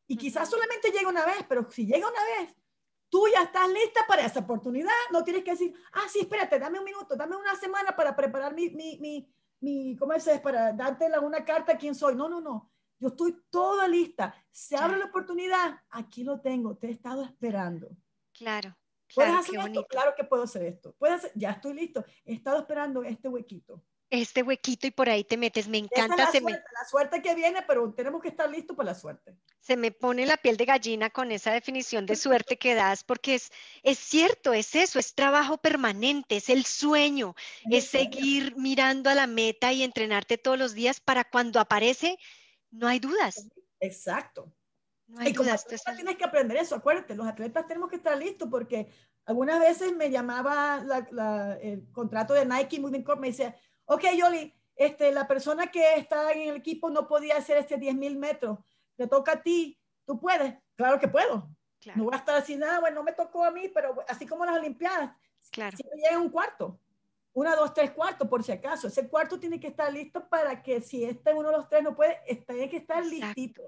[0.08, 2.56] Y quizás solamente llegue una vez, pero si llega una vez,
[3.08, 4.90] tú ya estás lista para esa oportunidad.
[5.12, 8.52] No tienes que decir, ah, sí, espérate, dame un minuto, dame una semana para preparar
[8.52, 10.28] mi, mi, mi, mi ¿cómo es?
[10.40, 12.14] Para darte una carta a quién soy.
[12.14, 12.70] No, no, no.
[12.98, 14.34] Yo estoy toda lista.
[14.50, 15.80] Se abre la oportunidad.
[15.90, 16.76] Aquí lo tengo.
[16.76, 17.88] Te he estado esperando.
[18.32, 18.76] Claro.
[19.16, 19.86] ¿Puedes hacer esto?
[19.86, 20.94] Claro que puedo hacer esto.
[20.98, 22.04] ¿Puedes ya estoy listo.
[22.24, 23.82] He estado esperando este huequito.
[24.08, 25.66] Este huequito y por ahí te metes.
[25.66, 26.16] Me encanta.
[26.16, 29.34] la, suerte, la suerte que viene, pero tenemos que estar listos para la suerte.
[29.58, 33.34] Se me pone la piel de gallina con esa definición de suerte que das, porque
[33.34, 33.50] es,
[33.82, 37.34] es cierto, es eso, es trabajo permanente, es el sueño,
[37.68, 42.18] es seguir mirando a la meta y entrenarte todos los días para cuando aparece
[42.70, 43.48] no hay dudas.
[43.80, 44.52] Exacto.
[45.08, 45.64] No hay y dudas.
[45.64, 48.90] tienes que aprender eso, acuérdate, los atletas tenemos que estar listos porque
[49.24, 50.82] algunas veces me llamaba
[51.60, 56.32] el contrato de Nike Moving Corp, me decía, ok, Yoli, este, la persona que está
[56.32, 58.58] en el equipo no podía hacer este 10 mil metros,
[58.96, 61.50] te toca a ti, tú puedes, claro que puedo.
[61.94, 64.44] No voy a estar así, nada, bueno, no me tocó a mí, pero así como
[64.44, 65.16] las Olimpiadas,
[65.52, 65.76] claro.
[65.76, 66.80] siempre llega un cuarto
[67.36, 68.88] una, dos, tres cuartos, por si acaso.
[68.88, 71.94] Ese cuarto tiene que estar listo para que si este uno de los tres no
[71.94, 73.62] puede, tiene que estar listito.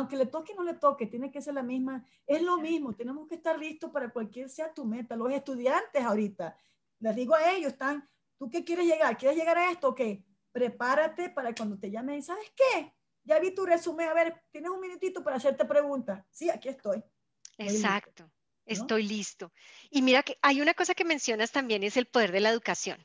[0.00, 2.04] Aunque le toque o no le toque, tiene que ser la misma.
[2.26, 5.14] Es lo mismo, tenemos que estar listos para cualquier sea tu meta.
[5.14, 6.56] Los estudiantes ahorita,
[7.00, 8.08] les digo a ellos, están,
[8.38, 9.18] ¿tú qué quieres llegar?
[9.18, 9.88] ¿Quieres llegar a esto?
[9.88, 10.00] Ok,
[10.52, 12.94] prepárate para cuando te llamen, ¿sabes qué?
[13.24, 16.24] Ya vi tu resumen, a ver, tienes un minutito para hacerte preguntas.
[16.30, 17.04] Sí, aquí estoy.
[17.58, 18.30] Exacto.
[18.64, 19.52] Estoy listo.
[19.90, 23.04] Y mira que hay una cosa que mencionas también, es el poder de la educación.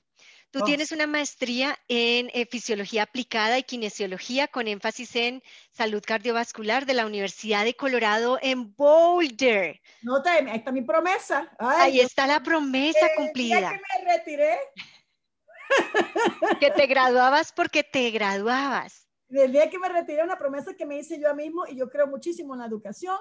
[0.56, 0.64] Tú oh.
[0.64, 6.94] tienes una maestría en eh, fisiología aplicada y kinesiología con énfasis en salud cardiovascular de
[6.94, 9.82] la Universidad de Colorado en Boulder.
[10.02, 11.54] No, ahí está mi promesa.
[11.60, 13.70] ahí está la promesa cumplida.
[13.70, 14.58] que me retiré.
[16.62, 19.10] que te graduabas porque te graduabas.
[19.28, 22.08] El día que me retiré, una promesa que me hice yo mismo y yo creo
[22.08, 23.18] muchísimo en la educación.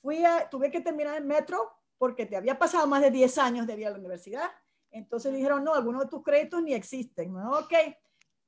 [0.00, 3.66] Fui a, tuve que terminar el metro porque te había pasado más de 10 años
[3.66, 4.50] de ir a la universidad.
[4.98, 7.32] Entonces dijeron, no, algunos de tus créditos ni existen.
[7.32, 7.58] ¿no?
[7.58, 7.72] Ok,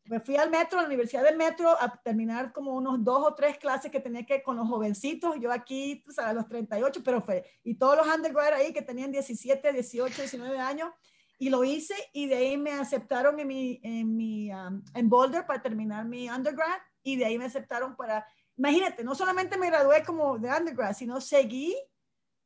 [0.05, 3.35] me fui al metro, a la Universidad del Metro, a terminar como unos dos o
[3.35, 5.37] tres clases que tenía que con los jovencitos.
[5.41, 8.83] Yo aquí, tú sabes, a los 38, pero fue, y todos los undergrad ahí que
[8.83, 10.91] tenían 17, 18, 19 años,
[11.39, 15.47] y lo hice, y de ahí me aceptaron en, mi, en, mi, um, en Boulder
[15.47, 20.05] para terminar mi undergrad, y de ahí me aceptaron para, imagínate, no solamente me gradué
[20.05, 21.77] como de undergrad, sino seguí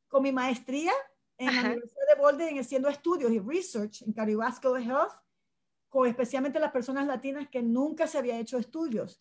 [0.07, 0.93] con mi maestría
[1.37, 5.13] en la Universidad de Boulder haciendo estudios y research en cardiovascular health
[5.89, 9.17] con especialmente las personas latinas que nunca se había hecho estudios.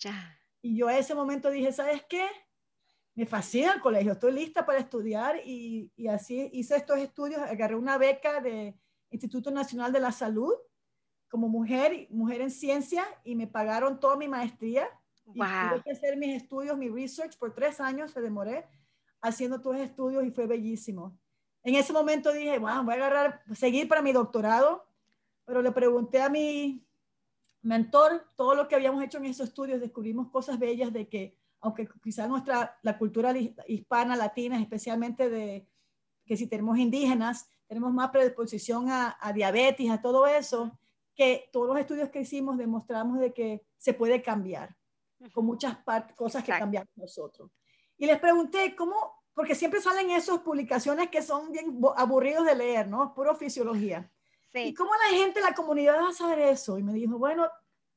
[0.60, 2.26] Y yo a ese momento dije, ¿sabes qué?
[3.14, 7.76] Me fascina el colegio, estoy lista para estudiar y, y así hice estos estudios, agarré
[7.76, 8.76] una beca de
[9.10, 10.54] Instituto Nacional de la Salud
[11.28, 14.88] como mujer, mujer en ciencia y me pagaron toda mi maestría.
[15.26, 18.66] Y tuve que hacer mis estudios, mi research por tres años, se demoré
[19.20, 21.18] haciendo todos los estudios y fue bellísimo.
[21.64, 24.86] En ese momento dije, bueno, voy a agarrar, seguir para mi doctorado
[25.44, 26.86] pero le pregunté a mi
[27.62, 31.88] mentor todo lo que habíamos hecho en esos estudios, descubrimos cosas bellas de que, aunque
[32.02, 33.34] quizás nuestra, la cultura
[33.66, 35.66] hispana, latina, especialmente de
[36.26, 40.78] que si tenemos indígenas, tenemos más predisposición a, diabetes, a todo eso,
[41.14, 44.76] que todos los estudios que hicimos demostramos de que se puede cambiar
[45.32, 45.78] con muchas
[46.16, 47.50] cosas que cambiamos nosotros.
[47.96, 52.88] Y les pregunté cómo, porque siempre salen esas publicaciones que son bien aburridos de leer,
[52.88, 53.12] ¿no?
[53.14, 54.10] Puro fisiología.
[54.52, 56.78] ¿Y cómo la gente, la comunidad va a saber eso?
[56.78, 57.48] Y me dijo, bueno,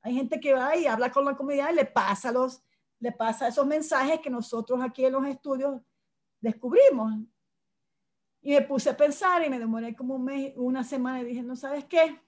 [0.02, 2.64] hay gente que va y habla con la comunidad y le pasa, los,
[3.00, 5.80] le pasa esos mensajes que nosotros aquí en los estudios
[6.42, 7.14] descubrimos.
[8.42, 11.44] Y me puse a pensar y me demoré como un mes, una semana y dije,
[11.44, 12.20] no sabes qué,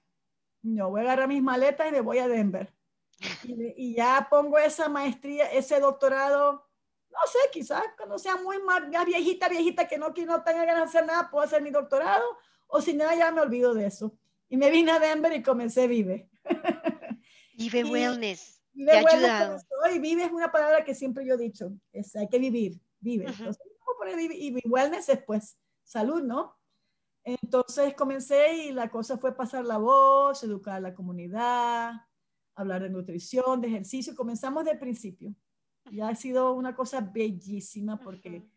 [0.61, 2.73] no voy a agarrar mis maletas y me voy a Denver.
[3.43, 6.68] Y, ya pongo esa maestría, ese doctorado,
[7.11, 10.91] no sé, quizás cuando sea muy más, viejita, viejita, que no, que no tenga ganas
[10.91, 12.23] de hacer nada, puedo hacer mi doctorado
[12.67, 14.15] o si no, ya me olvido de eso.
[14.47, 16.29] Y me vine a Denver y comencé Vive.
[17.57, 18.61] Vive Wellness.
[18.73, 22.39] Vive Wellness y Vive es una palabra que siempre yo he dicho, es, hay que
[22.39, 23.25] vivir, vive.
[23.25, 23.61] Entonces,
[23.97, 26.57] poner y Wellness es pues salud, ¿no?
[27.23, 31.93] Entonces comencé y la cosa fue pasar la voz, educar a la comunidad,
[32.55, 34.15] hablar de nutrición, de ejercicio.
[34.15, 35.33] Comenzamos del principio.
[35.91, 38.47] Y ha sido una cosa bellísima porque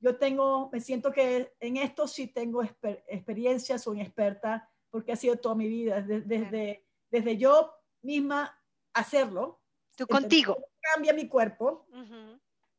[0.00, 5.36] yo tengo, me siento que en esto sí tengo experiencia, soy experta, porque ha sido
[5.36, 8.60] toda mi vida, desde, desde, yo misma
[8.92, 9.62] hacerlo.
[9.96, 10.56] Tú contigo.
[10.92, 11.86] Cambia mi cuerpo.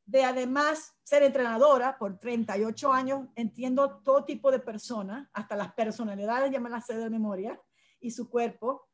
[0.06, 6.52] De además ser entrenadora por 38 años, entiendo todo tipo de personas, hasta las personalidades,
[6.52, 7.60] ya me las sé de memoria,
[8.02, 8.90] y su cuerpo,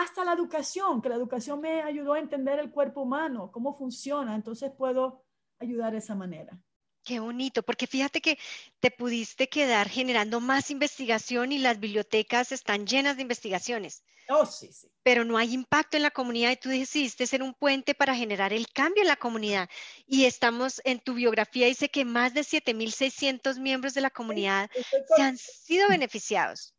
[0.00, 4.34] hasta la educación, que la educación me ayudó a entender el cuerpo humano, cómo funciona,
[4.34, 5.24] entonces puedo
[5.58, 6.58] ayudar de esa manera.
[7.04, 8.38] Qué bonito, porque fíjate que
[8.80, 14.02] te pudiste quedar generando más investigación y las bibliotecas están llenas de investigaciones.
[14.30, 14.88] Oh, sí, sí.
[15.02, 18.54] Pero no hay impacto en la comunidad y tú decidiste ser un puente para generar
[18.54, 19.68] el cambio en la comunidad.
[20.06, 24.70] Y estamos en tu biografía, dice que más de 7.600 miembros de la comunidad
[25.14, 26.74] se han sido beneficiados.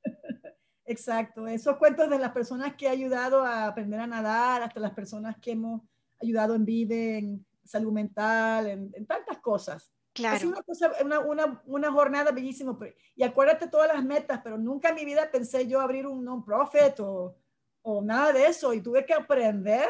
[0.85, 4.91] Exacto, esos cuentos de las personas que he ayudado a aprender a nadar, hasta las
[4.91, 5.81] personas que hemos
[6.21, 9.91] ayudado en Vive, en salud mental, en tantas cosas.
[10.15, 10.53] Claro.
[11.01, 12.77] una, una, una, jornada bellísima.
[13.17, 16.97] Y acuérdate todas las metas, pero nunca en mi vida pensé yo abrir un non-profit
[17.01, 17.35] o,
[17.81, 18.73] o, nada de eso.
[18.73, 19.89] Y tuve que aprender,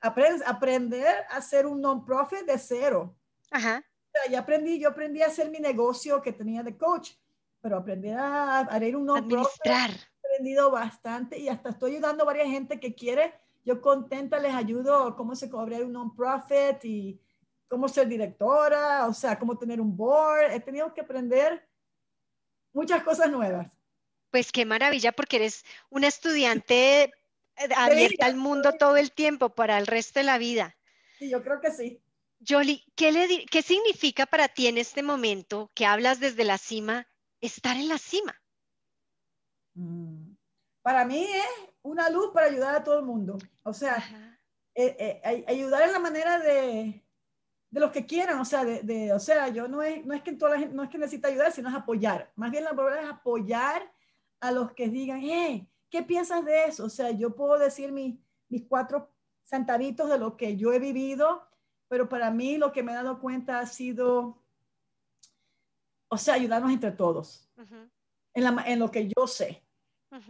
[0.00, 3.16] aprend, aprender a hacer un non-profit de cero.
[3.52, 3.84] Ajá.
[4.28, 7.12] ya aprendí, yo aprendí a hacer mi negocio que tenía de coach,
[7.60, 9.60] pero aprendí a, abrir un non-profit.
[9.64, 13.34] He aprendido bastante y hasta estoy ayudando a varias gente que quiere.
[13.64, 17.20] Yo contenta les ayudo cómo se cobra un non-profit y
[17.68, 20.52] cómo ser directora, o sea, cómo tener un board.
[20.52, 21.66] He tenido que aprender
[22.72, 23.72] muchas cosas nuevas.
[24.30, 27.12] Pues qué maravilla, porque eres una estudiante eh,
[27.76, 30.76] abierta al mundo todo el tiempo para el resto de la vida.
[31.18, 32.02] Sí, yo creo que sí.
[32.46, 37.06] Jolie, ¿qué, le, ¿qué significa para ti en este momento que hablas desde la cima,
[37.40, 38.43] estar en la cima?
[39.74, 40.34] Mm,
[40.82, 43.38] para mí es una luz para ayudar a todo el mundo.
[43.62, 43.96] O sea,
[44.74, 47.04] eh, eh, ayudar en la manera de,
[47.70, 50.32] de los que quieran, o sea, de, o sea, yo no es, no es que
[50.32, 52.30] toda la gente, no es que necesita ayudar, sino es apoyar.
[52.36, 53.92] Más bien la palabra es apoyar
[54.40, 56.84] a los que digan, hey, ¿qué piensas de eso?
[56.84, 58.16] O sea, yo puedo decir mis,
[58.48, 59.10] mis cuatro
[59.42, 61.48] centavitos de lo que yo he vivido,
[61.88, 64.40] pero para mí lo que me he dado cuenta ha sido,
[66.08, 67.50] o sea, ayudarnos entre todos,
[68.34, 69.63] en, la, en lo que yo sé.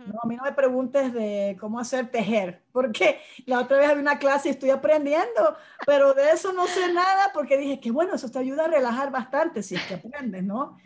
[0.07, 4.01] No, a mí no me preguntes de cómo hacer tejer, porque la otra vez había
[4.01, 8.15] una clase y estoy aprendiendo, pero de eso no sé nada porque dije que bueno,
[8.15, 10.77] eso te ayuda a relajar bastante si es que aprendes, ¿no?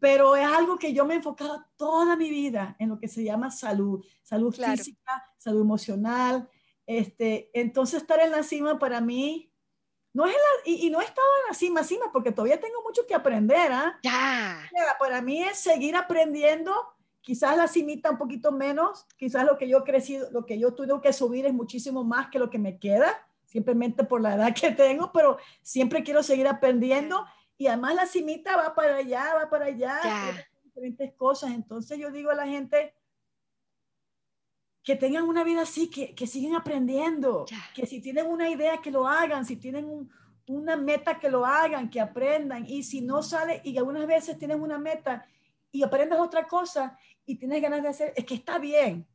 [0.00, 3.24] pero es algo que yo me he enfocado toda mi vida en lo que se
[3.24, 6.48] llama salud, salud física, salud emocional.
[6.86, 9.52] Este, entonces estar en la cima para mí
[10.14, 10.34] no es
[10.64, 13.72] y, no he estado en la cima, cima, porque todavía tengo mucho que aprender.
[13.72, 13.98] ¿ah?
[14.02, 14.68] Ya.
[14.98, 16.74] Para mí es seguir aprendiendo,
[17.28, 20.98] quizás la cimita un poquito menos, quizás lo que yo crecido, lo que yo tuve
[21.02, 23.12] que subir es muchísimo más que lo que me queda,
[23.44, 27.26] simplemente por la edad que tengo, pero siempre quiero seguir aprendiendo.
[27.58, 30.00] Y además la cimita va para allá, va para allá,
[30.64, 31.50] diferentes cosas.
[31.50, 32.94] Entonces yo digo a la gente
[34.82, 38.90] que tengan una vida así, que, que siguen aprendiendo, que si tienen una idea, que
[38.90, 40.08] lo hagan, si tienen
[40.46, 42.64] una meta, que lo hagan, que aprendan.
[42.66, 45.26] Y si no sale, y algunas veces tienes una meta
[45.70, 46.98] y aprendes otra cosa
[47.28, 49.06] y tienes ganas de hacer, es que está bien.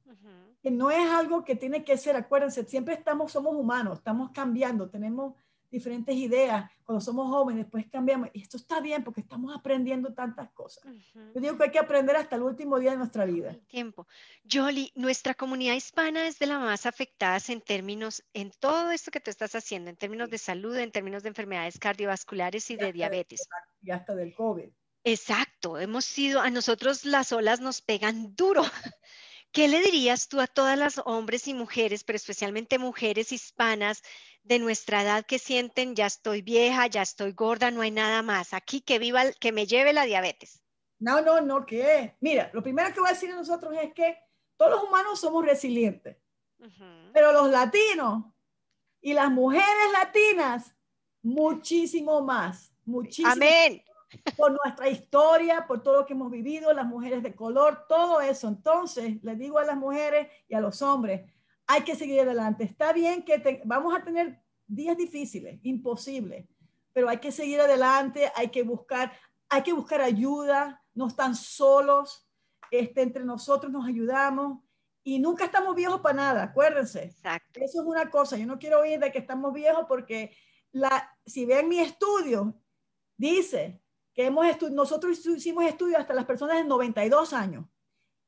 [0.62, 4.90] Que no es algo que tiene que ser, acuérdense, siempre estamos, somos humanos, estamos cambiando,
[4.90, 5.34] tenemos
[5.70, 8.30] diferentes ideas, cuando somos jóvenes, después cambiamos.
[8.34, 10.86] Y esto está bien porque estamos aprendiendo tantas cosas.
[11.34, 13.50] Yo digo que hay que aprender hasta el último día de nuestra vida.
[13.50, 14.08] El tiempo.
[14.50, 19.20] Jolie, nuestra comunidad hispana es de las más afectadas en términos, en todo esto que
[19.20, 23.50] tú estás haciendo, en términos de salud, en términos de enfermedades cardiovasculares y, de diabetes.
[23.82, 24.70] y hasta del COVID.
[25.06, 28.64] Exacto, hemos sido, a nosotros las olas nos pegan duro.
[29.52, 34.02] ¿Qué le dirías tú a todas las hombres y mujeres, pero especialmente mujeres hispanas
[34.44, 38.54] de nuestra edad que sienten, ya estoy vieja, ya estoy gorda, no hay nada más,
[38.54, 40.64] aquí que viva, que me lleve la diabetes?
[41.00, 42.16] No, no, no, ¿qué?
[42.22, 44.18] Mira, lo primero que voy a decir a nosotros es que
[44.58, 46.18] todos los humanos somos resilientes,
[47.14, 48.24] pero los latinos
[49.02, 50.74] y las mujeres latinas,
[51.22, 53.30] muchísimo más, muchísimo.
[53.30, 53.84] Amén
[54.38, 58.48] por nuestra historia, por todo lo que hemos vivido, las mujeres de color, todo eso.
[58.48, 61.30] Entonces, les digo a las mujeres y a los hombres,
[61.68, 62.64] hay que seguir adelante.
[62.64, 66.48] Está bien que vamos a tener días difíciles, imposibles,
[66.92, 69.14] pero hay que seguir adelante, hay que buscar,
[69.50, 72.28] hay que buscar ayuda, no están solos,
[72.72, 74.60] este, entre nosotros nos ayudamos
[75.04, 77.04] y nunca estamos viejos para nada, acuérdense.
[77.04, 77.60] Exacto.
[77.60, 80.36] Eso es una cosa, yo no quiero oír de que estamos viejos porque
[80.72, 82.56] la, si ven mi estudio,
[83.18, 83.83] dice
[84.14, 87.66] que hemos nosotros hicimos estudios hasta las personas de 92 años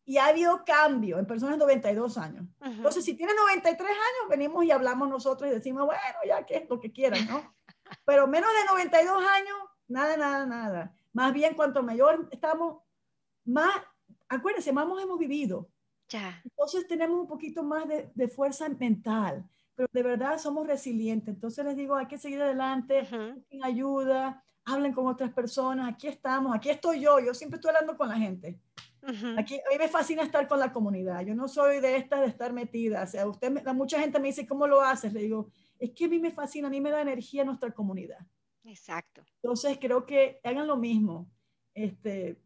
[0.05, 2.45] y ha habido cambio en personas de 92 años.
[2.61, 6.69] Entonces, si tienes 93 años, venimos y hablamos nosotros y decimos, bueno, ya que es
[6.69, 7.55] lo que quieran, ¿no?
[8.05, 9.57] Pero menos de 92 años,
[9.87, 10.95] nada, nada, nada.
[11.11, 12.83] Más bien, cuanto mayor estamos,
[13.45, 13.75] más,
[14.29, 15.69] acuérdense, más hemos vivido.
[16.07, 16.39] Ya.
[16.43, 21.33] Entonces, tenemos un poquito más de, de, fuerza mental, pero de verdad somos resilientes.
[21.33, 23.07] Entonces, les digo, hay que seguir adelante,
[23.49, 27.97] sin ayuda, hablen con otras personas, aquí estamos, aquí estoy yo, yo siempre estoy hablando
[27.97, 28.59] con la gente.
[29.37, 32.25] Aquí, a mí me fascina estar con la comunidad, yo no soy de estas de
[32.25, 35.13] estar metida, o sea, usted, mucha gente me dice, ¿cómo lo haces?
[35.13, 38.17] Le digo, es que a mí me fascina, a mí me da energía nuestra comunidad.
[38.63, 39.23] Exacto.
[39.43, 41.29] Entonces, creo que hagan lo mismo,
[41.75, 42.41] este,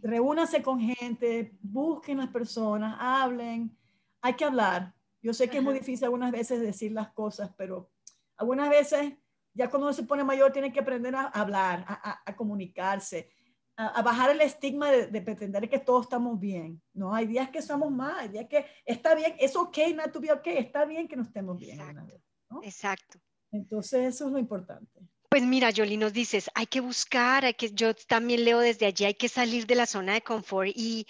[0.00, 3.76] reúnanse con gente, busquen las personas, hablen,
[4.20, 4.94] hay que hablar.
[5.22, 7.90] Yo sé que es muy difícil algunas veces decir las cosas, pero
[8.36, 9.14] algunas veces
[9.56, 13.30] ya cuando uno se pone mayor tiene que aprender a hablar, a, comunicarse,
[13.76, 16.80] a, bajar el estigma de, pretender que todos estamos bien.
[16.92, 20.20] No, hay días que somos más, hay días que está bien, es ok not to
[20.20, 21.80] be ok, está bien que no estemos bien.
[21.80, 22.20] Exacto.
[22.62, 23.18] Exacto.
[23.50, 25.00] Entonces eso es lo importante.
[25.30, 29.06] Pues mira, Jolie, nos dices, hay que buscar, hay que, yo también leo desde allí,
[29.06, 31.06] hay que salir de la zona de confort y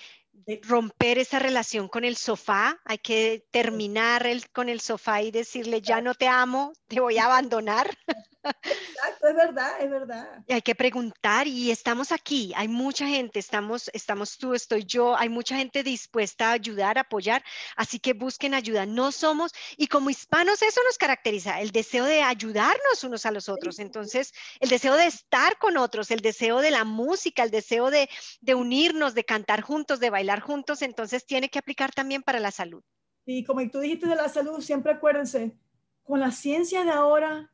[0.63, 5.81] romper esa relación con el sofá, hay que terminar el, con el sofá y decirle,
[5.81, 7.91] ya no te amo, te voy a abandonar.
[8.63, 10.45] Exacto, es verdad, es verdad.
[10.47, 15.17] Y hay que preguntar y estamos aquí, hay mucha gente, estamos, estamos tú, estoy yo,
[15.17, 17.43] hay mucha gente dispuesta a ayudar, a apoyar,
[17.77, 22.23] así que busquen ayuda, no somos, y como hispanos eso nos caracteriza, el deseo de
[22.23, 26.71] ayudarnos unos a los otros, entonces el deseo de estar con otros, el deseo de
[26.71, 28.09] la música, el deseo de,
[28.41, 32.51] de unirnos, de cantar juntos, de bailar juntos, entonces tiene que aplicar también para la
[32.51, 32.83] salud.
[33.25, 35.59] Y como tú dijiste de la salud, siempre acuérdense,
[36.05, 37.53] con la ciencia de ahora,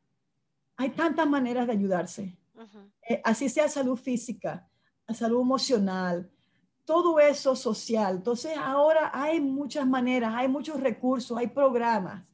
[0.76, 2.38] hay tantas maneras de ayudarse.
[3.08, 4.68] Eh, así sea salud física,
[5.08, 6.30] salud emocional,
[6.84, 8.16] todo eso social.
[8.16, 12.24] Entonces ahora hay muchas maneras, hay muchos recursos, hay programas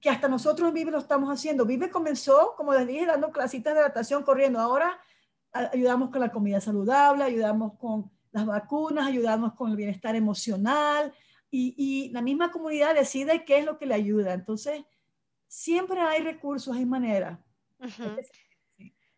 [0.00, 1.66] que hasta nosotros Vive lo estamos haciendo.
[1.66, 4.58] Vive comenzó, como les dije, dando clasitas de adaptación corriendo.
[4.58, 4.98] Ahora
[5.52, 11.12] ayudamos con la comida saludable, ayudamos con las vacunas, ayudamos con el bienestar emocional
[11.50, 14.32] y, y la misma comunidad decide qué es lo que le ayuda.
[14.32, 14.84] Entonces,
[15.48, 17.38] siempre hay recursos, hay maneras.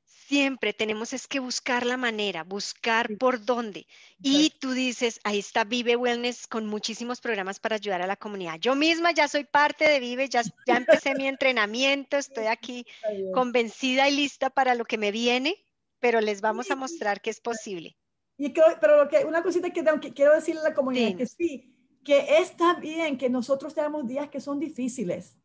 [0.05, 3.87] Siempre tenemos es que buscar la manera, buscar por dónde.
[4.23, 8.59] Y tú dices, ahí está Vive Wellness con muchísimos programas para ayudar a la comunidad.
[8.59, 12.87] Yo misma ya soy parte de Vive, ya, ya empecé mi entrenamiento, estoy aquí
[13.35, 15.63] convencida y lista para lo que me viene,
[15.99, 17.97] pero les vamos a mostrar que es posible.
[18.39, 19.85] Y pero lo que, una cosita que,
[20.15, 24.41] quiero decirle a la comunidad, que sí, que está bien que nosotros tengamos días que
[24.41, 25.37] son difíciles.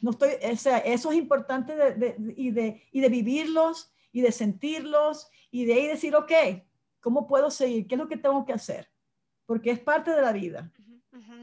[0.00, 4.32] No estoy, o sea, eso es importante de, y, de, y de vivirlos y de
[4.32, 6.32] sentirlos y de ahí decir, ok,
[7.00, 7.86] ¿cómo puedo seguir?
[7.86, 8.88] ¿Qué es lo que tengo que hacer?
[9.46, 10.70] Porque es parte de la vida.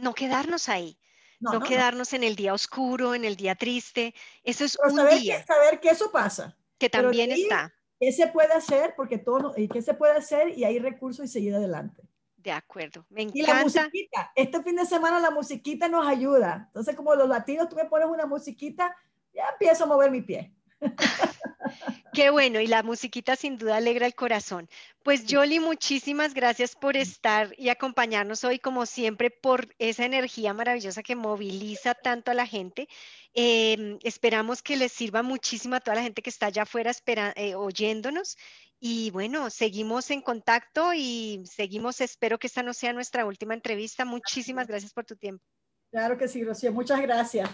[0.02, 0.98] No quedarnos ahí.
[1.39, 4.16] No, quedarnos en el día oscuro, en el día triste.
[4.43, 5.39] Eso es un saber día.
[5.39, 6.58] Que, saber que eso pasa.
[6.80, 7.74] Que también está.
[8.00, 8.93] ¿Qué se puede hacer?
[8.95, 10.58] Porque todo, ¿qué se puede hacer?
[10.58, 12.07] Y hay recursos y seguir adelante.
[12.38, 13.39] De acuerdo, me encanta.
[13.39, 16.65] Y la musiquita, este fin de semana la musiquita nos ayuda.
[16.67, 18.95] Entonces, como los latinos, tú me pones una musiquita,
[19.33, 20.53] ya empiezo a mover mi pie.
[22.14, 24.70] Qué bueno, y la musiquita sin duda alegra el corazón.
[25.03, 31.03] Pues Jolly, muchísimas gracias por estar y acompañarnos hoy, como siempre, por esa energía maravillosa
[31.03, 32.88] que moviliza tanto a la gente.
[33.34, 36.91] Em, esperamos que les sirva muchísimo a toda la gente que está allá afuera
[37.36, 38.38] eh, oyéndonos.
[38.80, 44.05] Y bueno, seguimos en contacto y seguimos, espero que esta no sea nuestra última entrevista.
[44.05, 45.43] Muchísimas gracias por tu tiempo.
[45.91, 46.72] Claro que sí, Rocío.
[46.72, 47.49] Muchas gracias.